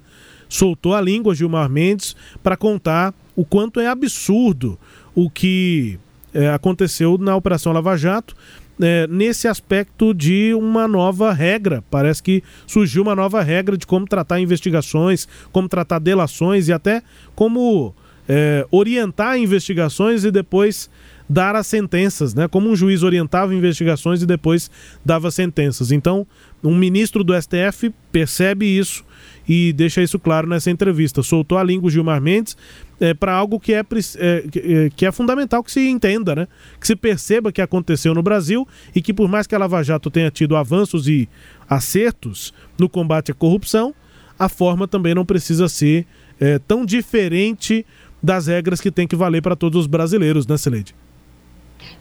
Soltou 0.49 0.95
a 0.95 1.01
língua 1.01 1.35
Gilmar 1.35 1.69
Mendes 1.69 2.15
para 2.41 2.57
contar 2.57 3.13
o 3.35 3.43
quanto 3.45 3.79
é 3.79 3.87
absurdo 3.87 4.77
o 5.15 5.29
que 5.29 5.99
é, 6.33 6.49
aconteceu 6.49 7.17
na 7.17 7.35
Operação 7.35 7.71
Lava 7.71 7.95
Jato 7.95 8.35
é, 8.81 9.07
nesse 9.07 9.47
aspecto 9.47 10.13
de 10.13 10.53
uma 10.53 10.87
nova 10.87 11.31
regra. 11.31 11.83
Parece 11.89 12.23
que 12.23 12.43
surgiu 12.65 13.03
uma 13.03 13.15
nova 13.15 13.41
regra 13.41 13.77
de 13.77 13.85
como 13.85 14.07
tratar 14.07 14.39
investigações, 14.39 15.27
como 15.51 15.69
tratar 15.69 15.99
delações 15.99 16.67
e 16.67 16.73
até 16.73 17.01
como 17.35 17.93
é, 18.27 18.65
orientar 18.71 19.37
investigações 19.37 20.23
e 20.23 20.31
depois 20.31 20.89
dar 21.27 21.55
as 21.55 21.67
sentenças, 21.67 22.33
né? 22.33 22.47
Como 22.47 22.69
um 22.69 22.75
juiz 22.75 23.01
orientava 23.01 23.55
investigações 23.55 24.21
e 24.21 24.25
depois 24.25 24.69
dava 25.05 25.31
sentenças. 25.31 25.91
Então, 25.91 26.27
um 26.63 26.75
ministro 26.75 27.23
do 27.23 27.33
STF 27.39 27.93
percebe 28.11 28.65
isso 28.65 29.03
e 29.47 29.73
deixa 29.73 30.01
isso 30.01 30.19
claro 30.19 30.47
nessa 30.47 30.69
entrevista. 30.69 31.23
Soltou 31.23 31.57
a 31.57 31.63
língua 31.63 31.89
Gilmar 31.89 32.21
Mendes 32.21 32.57
é, 33.03 33.13
para 33.13 33.33
algo 33.33 33.59
que 33.59 33.73
é, 33.73 33.79
é, 33.79 33.83
é, 33.85 34.89
que 34.95 35.05
é 35.05 35.11
fundamental 35.11 35.61
que 35.61 35.69
se 35.69 35.89
entenda, 35.89 36.33
né? 36.33 36.47
Que 36.79 36.87
se 36.87 36.95
perceba 36.95 37.51
que 37.51 37.61
aconteceu 37.61 38.13
no 38.13 38.23
Brasil 38.23 38.65
e 38.95 39.01
que 39.01 39.13
por 39.13 39.27
mais 39.27 39.45
que 39.45 39.53
a 39.53 39.57
Lava 39.57 39.83
Jato 39.83 40.09
tenha 40.09 40.31
tido 40.31 40.55
avanços 40.55 41.05
e 41.05 41.27
acertos 41.69 42.53
no 42.79 42.87
combate 42.87 43.29
à 43.29 43.35
corrupção, 43.35 43.93
a 44.39 44.47
forma 44.47 44.87
também 44.87 45.13
não 45.13 45.25
precisa 45.25 45.67
ser 45.67 46.07
é, 46.39 46.57
tão 46.59 46.85
diferente 46.85 47.85
das 48.21 48.47
regras 48.47 48.79
que 48.79 48.89
tem 48.89 49.05
que 49.05 49.17
valer 49.17 49.41
para 49.41 49.55
todos 49.55 49.81
os 49.81 49.87
brasileiros, 49.87 50.47
né, 50.47 50.55
Celede? 50.55 50.95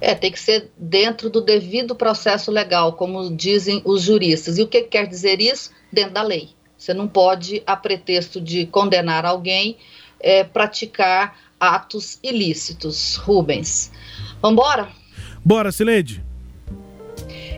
É, 0.01 0.15
tem 0.15 0.31
que 0.31 0.39
ser 0.39 0.71
dentro 0.79 1.29
do 1.29 1.41
devido 1.41 1.97
processo 1.97 2.53
legal, 2.53 2.93
como 2.93 3.35
dizem 3.35 3.83
os 3.85 4.03
juristas. 4.03 4.57
E 4.57 4.63
o 4.63 4.69
que 4.69 4.83
quer 4.83 5.09
dizer 5.09 5.41
isso? 5.41 5.73
Dentro 5.93 6.15
da 6.15 6.23
lei. 6.23 6.51
Você 6.79 6.95
não 6.95 7.09
pode, 7.09 7.61
a 7.67 7.77
pretexto 7.77 8.41
de 8.41 8.67
condenar 8.67 9.25
alguém, 9.25 9.77
é, 10.23 10.45
praticar 10.45 11.37
atos 11.59 12.19
ilícitos. 12.23 13.17
Rubens. 13.17 13.91
Vamos 14.41 14.55
embora? 14.55 14.89
Bora, 15.45 15.73
Sileide. 15.73 16.23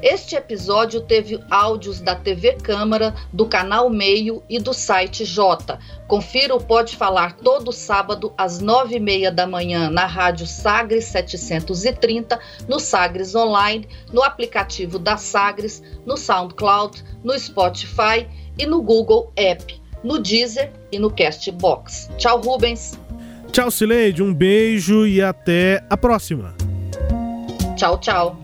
Este 0.03 0.37
episódio 0.37 1.01
teve 1.01 1.43
áudios 1.51 1.99
da 1.99 2.15
TV 2.15 2.59
Câmara, 2.63 3.15
do 3.33 3.47
canal 3.47 3.89
Meio 3.89 4.43
e 4.51 4.59
do 4.59 4.75
site 4.75 5.25
J. 5.25 5.79
Confira 6.07 6.55
o 6.55 6.63
Pode 6.63 6.95
Falar 6.95 7.37
todo 7.37 7.73
sábado 7.73 8.31
às 8.37 8.61
nove 8.61 8.97
e 8.97 9.01
meia 9.01 9.33
da 9.33 9.47
manhã 9.47 9.89
na 9.89 10.05
Rádio 10.05 10.47
Sagres 10.47 11.07
730, 11.07 12.39
no 12.69 12.79
Sagres 12.79 13.35
Online, 13.35 13.89
no 14.13 14.23
aplicativo 14.23 14.99
da 14.99 15.17
Sagres, 15.17 15.83
no 16.05 16.19
SoundCloud, 16.19 17.03
no 17.25 17.39
Spotify 17.39 18.29
e 18.59 18.67
no 18.67 18.83
Google 18.83 19.33
App. 19.37 19.84
No 20.05 20.21
Deezer 20.21 20.71
e 20.93 20.99
no 20.99 21.11
Castbox. 21.11 22.11
Tchau, 22.19 22.41
Rubens. 22.41 22.99
Tchau, 23.51 23.71
Cileide. 23.71 24.23
Um 24.23 24.33
beijo 24.33 25.07
e 25.07 25.23
até 25.23 25.83
a 25.89 25.97
próxima. 25.97 26.55
Tchau, 27.77 27.99
tchau. 27.99 28.39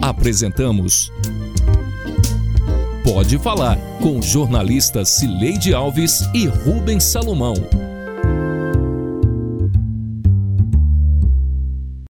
Apresentamos 0.00 1.10
Pode 3.04 3.38
Falar 3.38 3.78
com 4.00 4.22
jornalistas 4.22 5.08
Cileide 5.10 5.74
Alves 5.74 6.20
e 6.34 6.46
Rubens 6.46 7.04
Salomão. 7.04 7.54